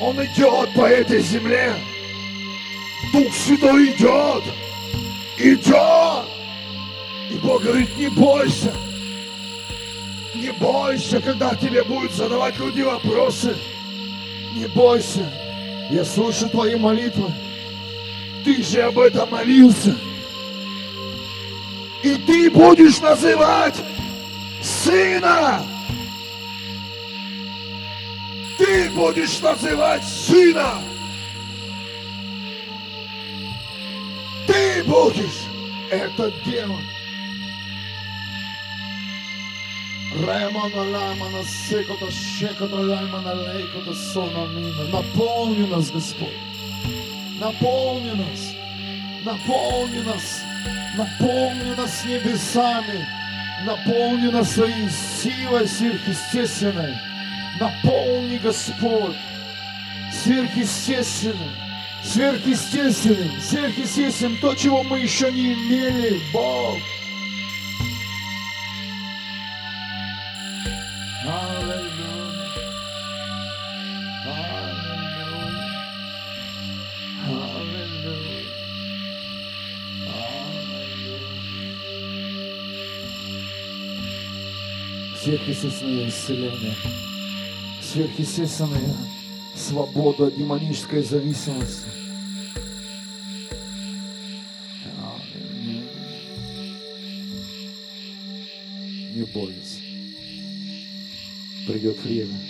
Он 0.00 0.24
идет 0.24 0.72
по 0.74 0.86
этой 0.86 1.20
земле. 1.20 1.74
Дух 3.12 3.34
Святой 3.34 3.90
идет. 3.90 4.44
Идет. 5.38 6.26
И 7.30 7.34
Бог 7.34 7.62
говорит, 7.62 7.96
не 7.96 8.08
бойся. 8.08 8.74
Не 10.34 10.52
бойся, 10.52 11.20
когда 11.20 11.54
тебе 11.54 11.82
будут 11.84 12.12
задавать 12.12 12.58
люди 12.58 12.82
вопросы. 12.82 13.56
Не 14.54 14.66
бойся. 14.68 15.30
Я 15.90 16.04
слышу 16.04 16.48
твои 16.48 16.76
молитвы. 16.76 17.30
Ты 18.44 18.62
же 18.62 18.82
об 18.82 18.98
этом 18.98 19.30
молился. 19.30 19.94
И 22.02 22.16
ты 22.16 22.50
будешь 22.50 23.00
называть 23.00 23.76
сына. 24.62 25.62
Ты 28.56 28.90
будешь 28.90 29.40
называть 29.40 30.04
сына. 30.04 30.80
Ты 34.46 34.84
будешь 34.84 35.46
это 35.90 36.32
делать. 36.44 36.84
Ремона 40.12 40.82
ламана 40.90 41.44
секота 41.44 42.10
шекота 42.10 42.74
лаймана 42.74 43.32
лейкота 43.32 43.94
сона 43.94 44.46
мина. 44.48 44.84
Наполни 44.90 45.66
нас, 45.66 45.90
Господь. 45.90 46.28
Наполни 47.38 48.10
нас. 48.10 48.54
Наполни 49.24 50.00
нас. 50.00 50.49
Наполни 50.96 51.74
нас 51.76 52.04
небесами. 52.04 53.06
Наполни 53.64 54.28
нас 54.30 54.52
своей 54.52 54.88
силой 54.90 55.68
сверхъестественной. 55.68 56.94
Наполни, 57.60 58.38
Господь, 58.38 59.16
сверхъестественным, 60.12 61.50
сверхъестественным, 62.02 63.40
сверхъестественным, 63.40 64.38
то, 64.38 64.54
чего 64.54 64.82
мы 64.82 65.00
еще 65.00 65.30
не 65.30 65.52
имели, 65.52 66.20
Бог. 66.32 66.78
Сверхъестественное 85.22 86.08
исцеление. 86.08 86.74
Сверхъестественная 87.82 88.96
свобода 89.54 90.28
от 90.28 90.36
демонической 90.36 91.02
зависимости. 91.02 91.88
Не 99.14 99.24
бойся. 99.24 99.80
Придет 101.66 102.02
время. 102.02 102.40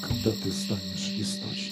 Когда 0.00 0.30
ты 0.30 0.52
станешь 0.52 1.18
источником. 1.18 1.69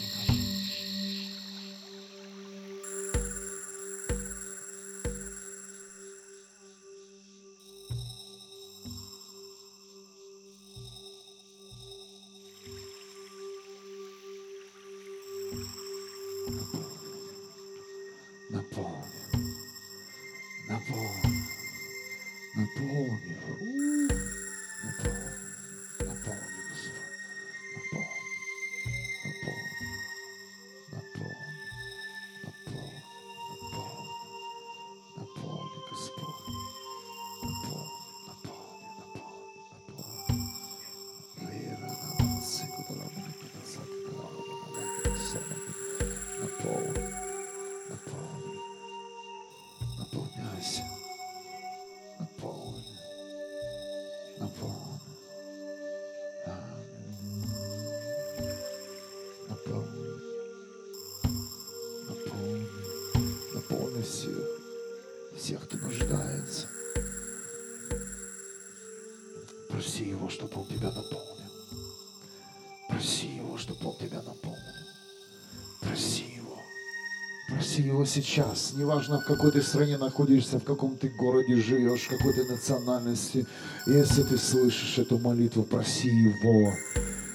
Проси 77.79 77.89
Его 77.91 78.05
сейчас. 78.05 78.73
Неважно, 78.75 79.21
в 79.21 79.25
какой 79.25 79.53
ты 79.53 79.63
стране 79.63 79.99
находишься, 79.99 80.59
в 80.59 80.65
каком 80.65 80.97
ты 80.97 81.11
городе 81.11 81.55
живешь, 81.57 82.09
какой 82.09 82.33
ты 82.33 82.45
национальности. 82.45 83.47
Если 83.87 84.25
ты 84.25 84.37
слышишь 84.37 84.99
эту 84.99 85.19
молитву, 85.19 85.63
проси 85.63 86.09
Его 86.09 86.73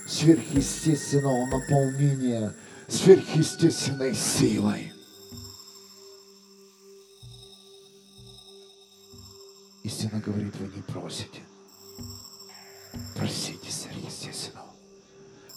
сверхъестественного 0.05 1.45
наполнения, 1.45 2.53
сверхъестественной 2.89 4.13
силой. 4.13 4.91
Истина 9.83 10.21
говорит, 10.25 10.53
вы 10.59 10.65
не 10.75 10.81
просите. 10.81 11.39
Просите 13.15 13.71
сверхъестественного. 13.71 14.67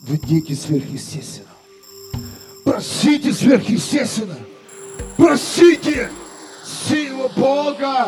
Вы 0.03 0.19
дети 0.19 0.53
сверхъестественного. 0.53 1.57
Просите 2.65 3.33
сверхъестественно. 3.33 4.46
Просите 5.37 6.09
силу 6.89 7.29
Бога. 7.37 8.07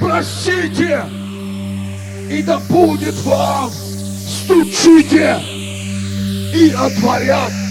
Просите, 0.00 1.04
и 2.30 2.42
да 2.42 2.58
будет 2.70 3.14
вам. 3.24 3.70
Стучите 3.70 5.38
и 6.54 6.70
отворят. 6.70 7.65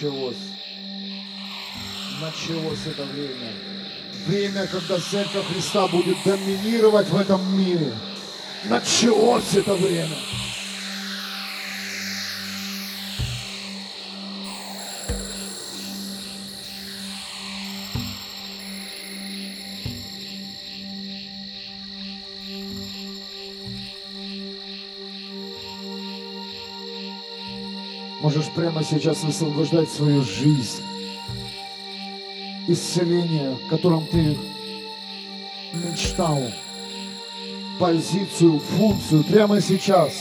Началось. 0.00 0.36
Началось 2.20 2.86
это 2.86 3.04
время. 3.04 3.52
Время, 4.26 4.66
когда 4.66 4.98
Церковь 4.98 5.46
Христа 5.52 5.86
будет 5.88 6.16
доминировать 6.24 7.08
в 7.08 7.16
этом 7.16 7.58
мире. 7.58 7.92
Началось 8.64 9.54
это 9.54 9.74
время. 9.74 10.16
Можешь 28.32 28.52
прямо 28.52 28.84
сейчас 28.84 29.24
высвобождать 29.24 29.90
свою 29.90 30.22
жизнь. 30.22 30.84
Исцеление, 32.68 33.56
о 33.56 33.68
котором 33.68 34.06
ты 34.06 34.38
мечтал. 35.72 36.40
Позицию, 37.80 38.60
функцию 38.60 39.24
прямо 39.24 39.60
сейчас. 39.60 40.12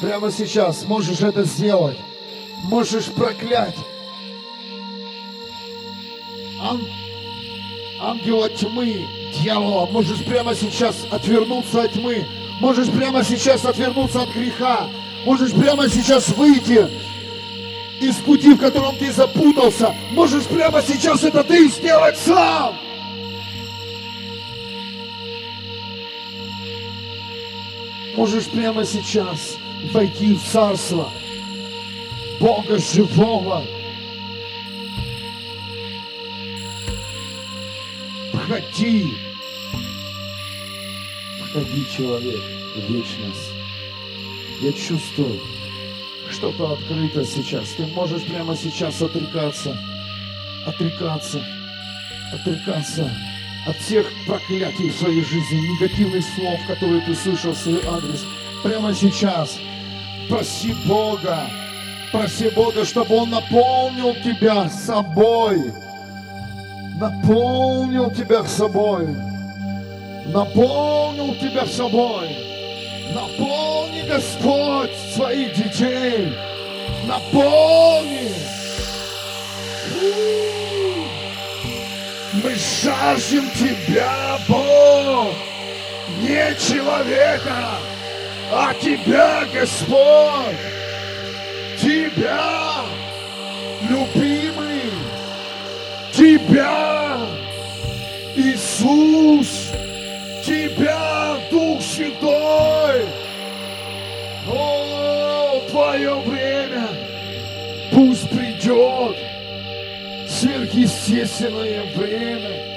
Прямо 0.00 0.32
сейчас 0.32 0.84
можешь 0.84 1.20
это 1.20 1.44
сделать. 1.44 1.96
Можешь 2.64 3.04
проклять. 3.04 3.76
Ан- 6.60 6.88
ангела 8.00 8.48
тьмы, 8.48 9.06
дьявола, 9.38 9.86
можешь 9.92 10.24
прямо 10.24 10.56
сейчас 10.56 10.96
отвернуться 11.08 11.82
от 11.84 11.92
тьмы. 11.92 12.26
Можешь 12.58 12.88
прямо 12.90 13.22
сейчас 13.22 13.64
отвернуться 13.64 14.22
от 14.22 14.34
греха. 14.34 14.88
Можешь 15.24 15.52
прямо 15.52 15.88
сейчас 15.88 16.30
выйти 16.30 16.88
из 18.02 18.16
пути, 18.16 18.54
в 18.54 18.58
котором 18.58 18.96
ты 18.96 19.12
запутался. 19.12 19.94
Можешь 20.10 20.44
прямо 20.44 20.82
сейчас 20.82 21.24
это 21.24 21.44
ты 21.44 21.68
сделать 21.68 22.18
сам. 22.18 22.76
Можешь 28.16 28.44
прямо 28.46 28.84
сейчас 28.84 29.56
войти 29.92 30.34
в 30.34 30.42
царство 30.44 31.08
Бога 32.38 32.78
живого. 32.78 33.64
Входи. 38.32 39.14
Входи, 41.40 41.86
человек, 41.96 42.40
в 42.76 42.92
вечность. 42.92 43.50
Я 44.60 44.72
чувствую, 44.72 45.40
что-то 46.42 46.72
открыто 46.72 47.24
сейчас. 47.24 47.68
Ты 47.76 47.86
можешь 47.94 48.24
прямо 48.24 48.56
сейчас 48.56 49.00
отрекаться, 49.00 49.76
отрекаться, 50.66 51.40
отрекаться 52.34 53.08
от 53.64 53.76
всех 53.76 54.06
проклятий 54.26 54.90
в 54.90 54.96
своей 54.96 55.22
жизни, 55.22 55.68
негативных 55.68 56.24
слов, 56.34 56.58
которые 56.66 57.00
ты 57.02 57.14
слышал 57.14 57.52
в 57.52 57.56
свой 57.56 57.80
адрес. 57.86 58.24
Прямо 58.64 58.92
сейчас 58.92 59.56
проси 60.28 60.74
Бога, 60.84 61.46
проси 62.10 62.48
Бога, 62.48 62.84
чтобы 62.84 63.14
Он 63.14 63.30
наполнил 63.30 64.12
тебя 64.24 64.68
собой, 64.68 65.72
наполнил 66.98 68.10
тебя 68.10 68.42
собой, 68.42 69.06
наполнил 70.26 71.36
тебя 71.36 71.66
собой. 71.66 72.36
Наполни, 73.14 74.02
Господь, 74.02 74.90
своих 75.14 75.52
детей. 75.54 76.32
Наполни. 77.06 78.32
Мы 82.32 82.54
жаждем 82.54 83.50
Тебя, 83.50 84.38
Бог. 84.48 85.34
Не 86.22 86.54
человека, 86.58 87.74
а 88.50 88.72
Тебя, 88.80 89.44
Господь. 89.52 90.56
Тебя, 91.78 92.84
любимый. 93.90 94.90
Тебя, 96.12 97.18
Иисус. 98.36 99.70
Тебя, 100.44 101.11
О, 105.82 105.92
Твое 105.92 106.14
время 106.20 106.88
пусть 107.90 108.30
придет 108.30 109.16
сверхъестественное 110.28 111.82
время. 111.96 112.71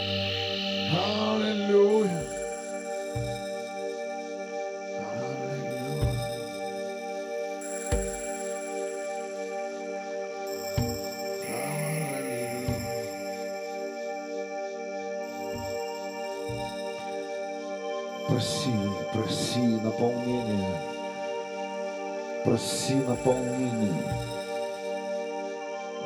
Проси 22.46 22.94
наполнение. 22.94 24.04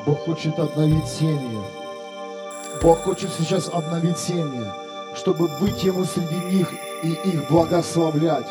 Бог 0.06 0.24
хочет 0.24 0.58
обновить 0.58 1.06
семьи. 1.06 1.60
Бог 2.82 3.00
хочет 3.00 3.30
сейчас 3.38 3.68
обновить 3.68 4.18
семьи, 4.18 4.64
чтобы 5.16 5.50
быть 5.60 5.84
Ему 5.84 6.06
среди 6.06 6.36
них 6.56 6.72
и 7.04 7.12
их 7.28 7.50
благословлять. 7.50 8.46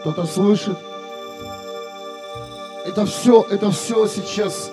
Кто-то 0.00 0.24
слышит? 0.24 0.78
Это 2.86 3.04
все, 3.04 3.42
это 3.50 3.70
все 3.70 4.06
сейчас, 4.06 4.70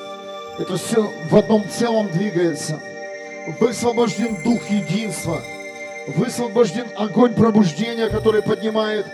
это 0.58 0.78
все 0.78 1.12
в 1.30 1.36
одном 1.36 1.70
целом 1.70 2.10
двигается. 2.14 2.80
Высвобожден 3.60 4.42
дух 4.42 4.70
единства. 4.70 5.42
Высвобожден 6.16 6.88
огонь 6.96 7.34
пробуждения, 7.34 8.08
который 8.08 8.42
поднимает 8.42 9.06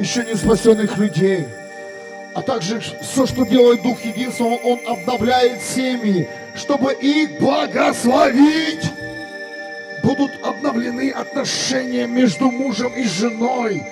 еще 0.00 0.24
не 0.24 0.34
спасенных 0.34 0.98
людей. 0.98 1.46
А 2.36 2.42
также 2.42 2.80
все, 2.80 3.24
что 3.24 3.46
делает 3.46 3.80
Дух 3.80 4.04
Единства, 4.04 4.44
Он, 4.44 4.78
обновляет 4.86 5.62
семьи, 5.62 6.28
чтобы 6.54 6.92
их 6.92 7.40
благословить. 7.40 8.84
Будут 10.02 10.32
обновлены 10.44 11.12
отношения 11.12 12.06
между 12.06 12.50
мужем 12.50 12.92
и 12.92 13.04
женой. 13.04 13.82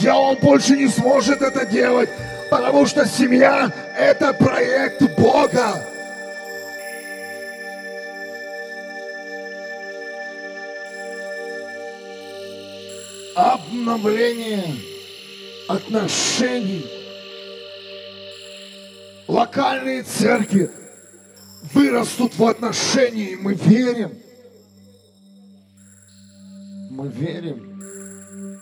Дьявол 0.00 0.36
больше 0.36 0.74
не 0.74 0.88
сможет 0.88 1.42
это 1.42 1.66
делать, 1.66 2.08
потому 2.48 2.86
что 2.86 3.04
семья– 3.04 3.70
это 3.98 4.32
проект 4.32 5.02
Бога. 5.18 5.86
Обновление 13.34 14.64
отношений. 15.68 17.01
Локальные 19.32 20.02
церкви 20.02 20.70
вырастут 21.72 22.36
в 22.36 22.44
отношении. 22.44 23.34
Мы 23.34 23.54
верим. 23.54 24.10
Мы 26.90 27.08
верим, 27.08 28.60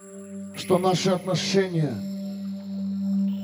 что 0.57 0.79
наши 0.79 1.11
отношения 1.11 1.93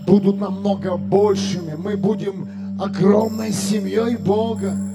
будут 0.06 0.38
намного 0.38 0.96
большими. 0.96 1.74
Мы 1.74 1.96
будем 1.96 2.80
огромной 2.80 3.50
семьей 3.50 4.14
Бога. 4.14 4.85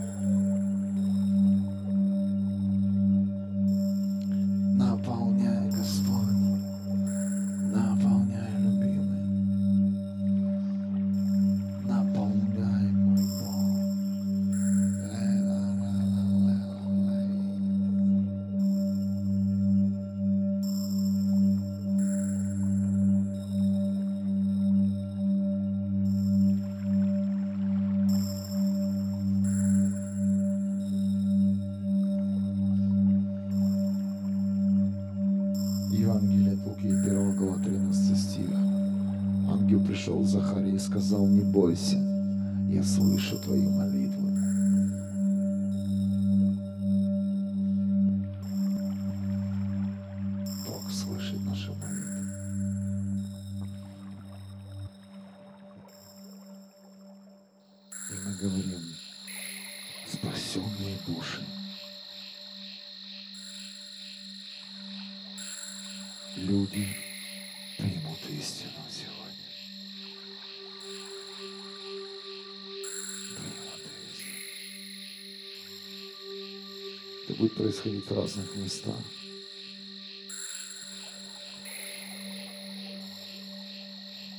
Происходить 77.82 78.05
в 78.05 78.15
разных 78.15 78.55
местах. 78.55 78.95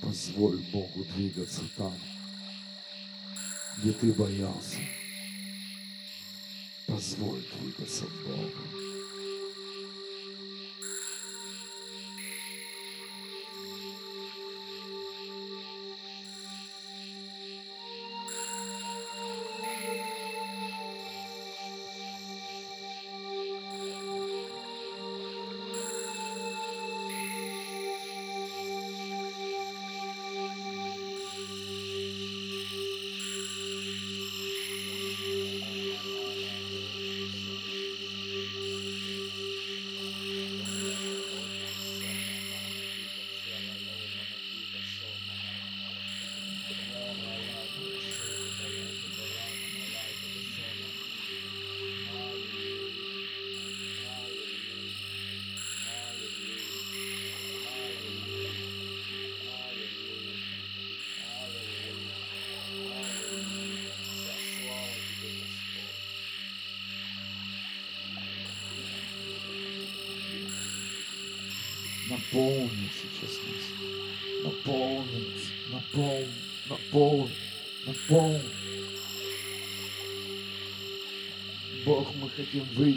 Позволь 0.00 0.58
Богу 0.72 1.04
двигаться 1.14 1.62
там, 1.76 1.94
где 3.78 3.92
ты 3.92 4.12
боялся. 4.12 4.78
Позволь 6.86 7.42
двигаться 7.60 8.04
Богу. 8.26 8.91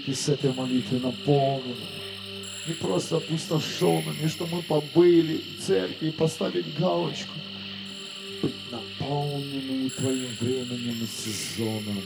Выйти 0.06 0.18
с 0.18 0.30
этой 0.30 0.54
молитвы 0.54 1.00
наполненными. 1.00 1.76
Не 2.68 2.74
просто 2.74 3.18
опустошенными, 3.18 4.28
что 4.28 4.48
мы 4.48 4.62
побыли 4.64 5.38
в 5.38 5.66
церкви 5.66 6.08
и 6.08 6.12
поставить 6.12 6.78
галочку. 6.78 7.34
Быть 8.42 8.56
наполненными 8.72 9.90
Твоим 9.90 10.30
временем 10.40 11.04
и 11.04 11.08
сезоном. 11.08 12.02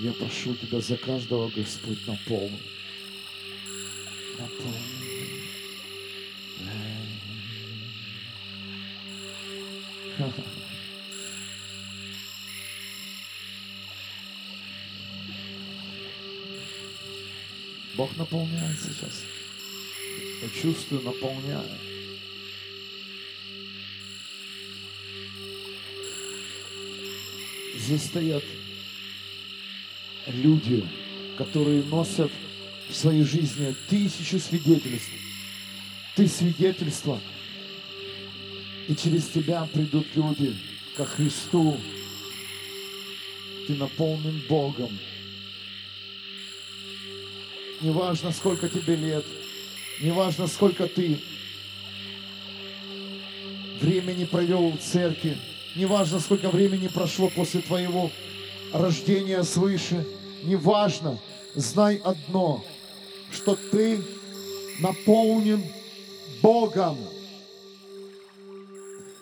Я 0.00 0.12
прошу 0.12 0.54
Тебя 0.54 0.80
за 0.80 0.96
каждого, 0.96 1.50
Господь, 1.54 2.06
наполни. 2.06 2.75
Я 20.56 20.62
чувствую, 20.62 21.02
наполняет. 21.02 21.70
Здесь 27.76 28.04
стоят 28.04 28.44
люди, 30.26 30.86
которые 31.36 31.82
носят 31.84 32.30
в 32.88 32.94
своей 32.94 33.24
жизни 33.24 33.74
тысячу 33.88 34.38
свидетельств. 34.38 35.10
Ты 36.14 36.26
свидетельство– 36.26 37.20
и 38.88 38.94
через 38.94 39.28
тебя 39.28 39.68
придут 39.72 40.06
люди 40.14 40.56
ко 40.96 41.04
Христу. 41.04 41.76
Ты 43.66 43.74
наполнен 43.74 44.40
Богом. 44.48 44.96
Неважно, 47.80 48.30
сколько 48.30 48.68
тебе 48.68 48.94
лет, 48.94 49.24
неважно, 50.00 50.46
сколько 50.46 50.86
ты 50.86 51.20
времени 53.80 54.24
провел 54.24 54.72
в 54.72 54.78
церкви, 54.78 55.36
неважно, 55.74 56.20
сколько 56.20 56.50
времени 56.50 56.88
прошло 56.88 57.28
после 57.28 57.60
твоего 57.60 58.10
рождения 58.72 59.42
свыше, 59.42 60.06
неважно, 60.42 61.18
знай 61.54 61.96
одно, 61.96 62.64
что 63.32 63.56
ты 63.70 64.00
наполнен 64.80 65.62
Богом 66.42 66.96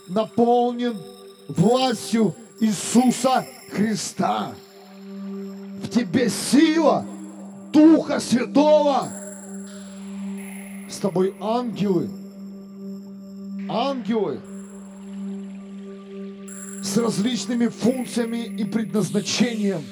наполнен 0.09 0.97
властью 1.49 2.35
Иисуса 2.61 3.47
Христа. 3.71 4.55
В 5.83 5.89
тебе 5.89 6.29
сила 6.29 7.07
Духа 7.73 8.21
Святого. 8.21 9.09
С 10.95 10.99
тобой 10.99 11.35
ангелы. 11.41 12.09
Ангелы 13.69 14.41
с 16.85 16.97
различными 16.97 17.67
функциями 17.67 18.47
и 18.47 18.65
предназначением. 18.65 19.83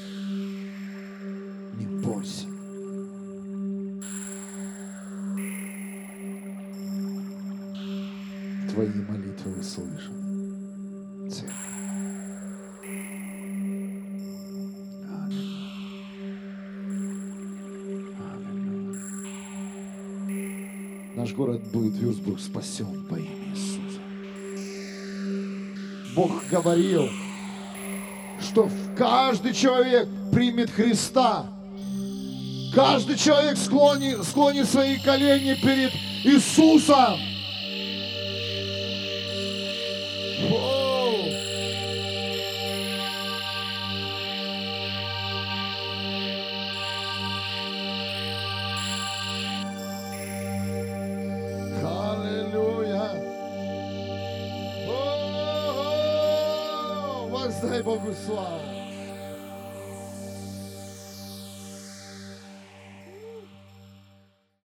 Не 1.77 1.87
бойся. 1.87 2.47
Твои 8.73 8.93
молитвы 9.09 9.59
услышан. 9.59 10.22
Наш 21.33 21.39
город 21.39 21.63
будет 21.73 21.95
Вюрсбург 21.95 22.39
спасен 22.41 23.07
по 23.09 23.15
имени 23.15 23.55
Иисуса. 23.55 24.01
Бог 26.15 26.31
говорил, 26.51 27.09
что 28.39 28.69
каждый 28.99 29.55
человек 29.55 30.07
примет 30.31 30.71
Христа. 30.71 31.47
Каждый 32.75 33.17
человек 33.17 33.57
склонит, 33.57 34.23
склонит 34.25 34.69
свои 34.69 34.99
колени 34.99 35.55
перед 35.55 35.95
Иисусом. 36.23 37.19
Воздай 40.51 40.72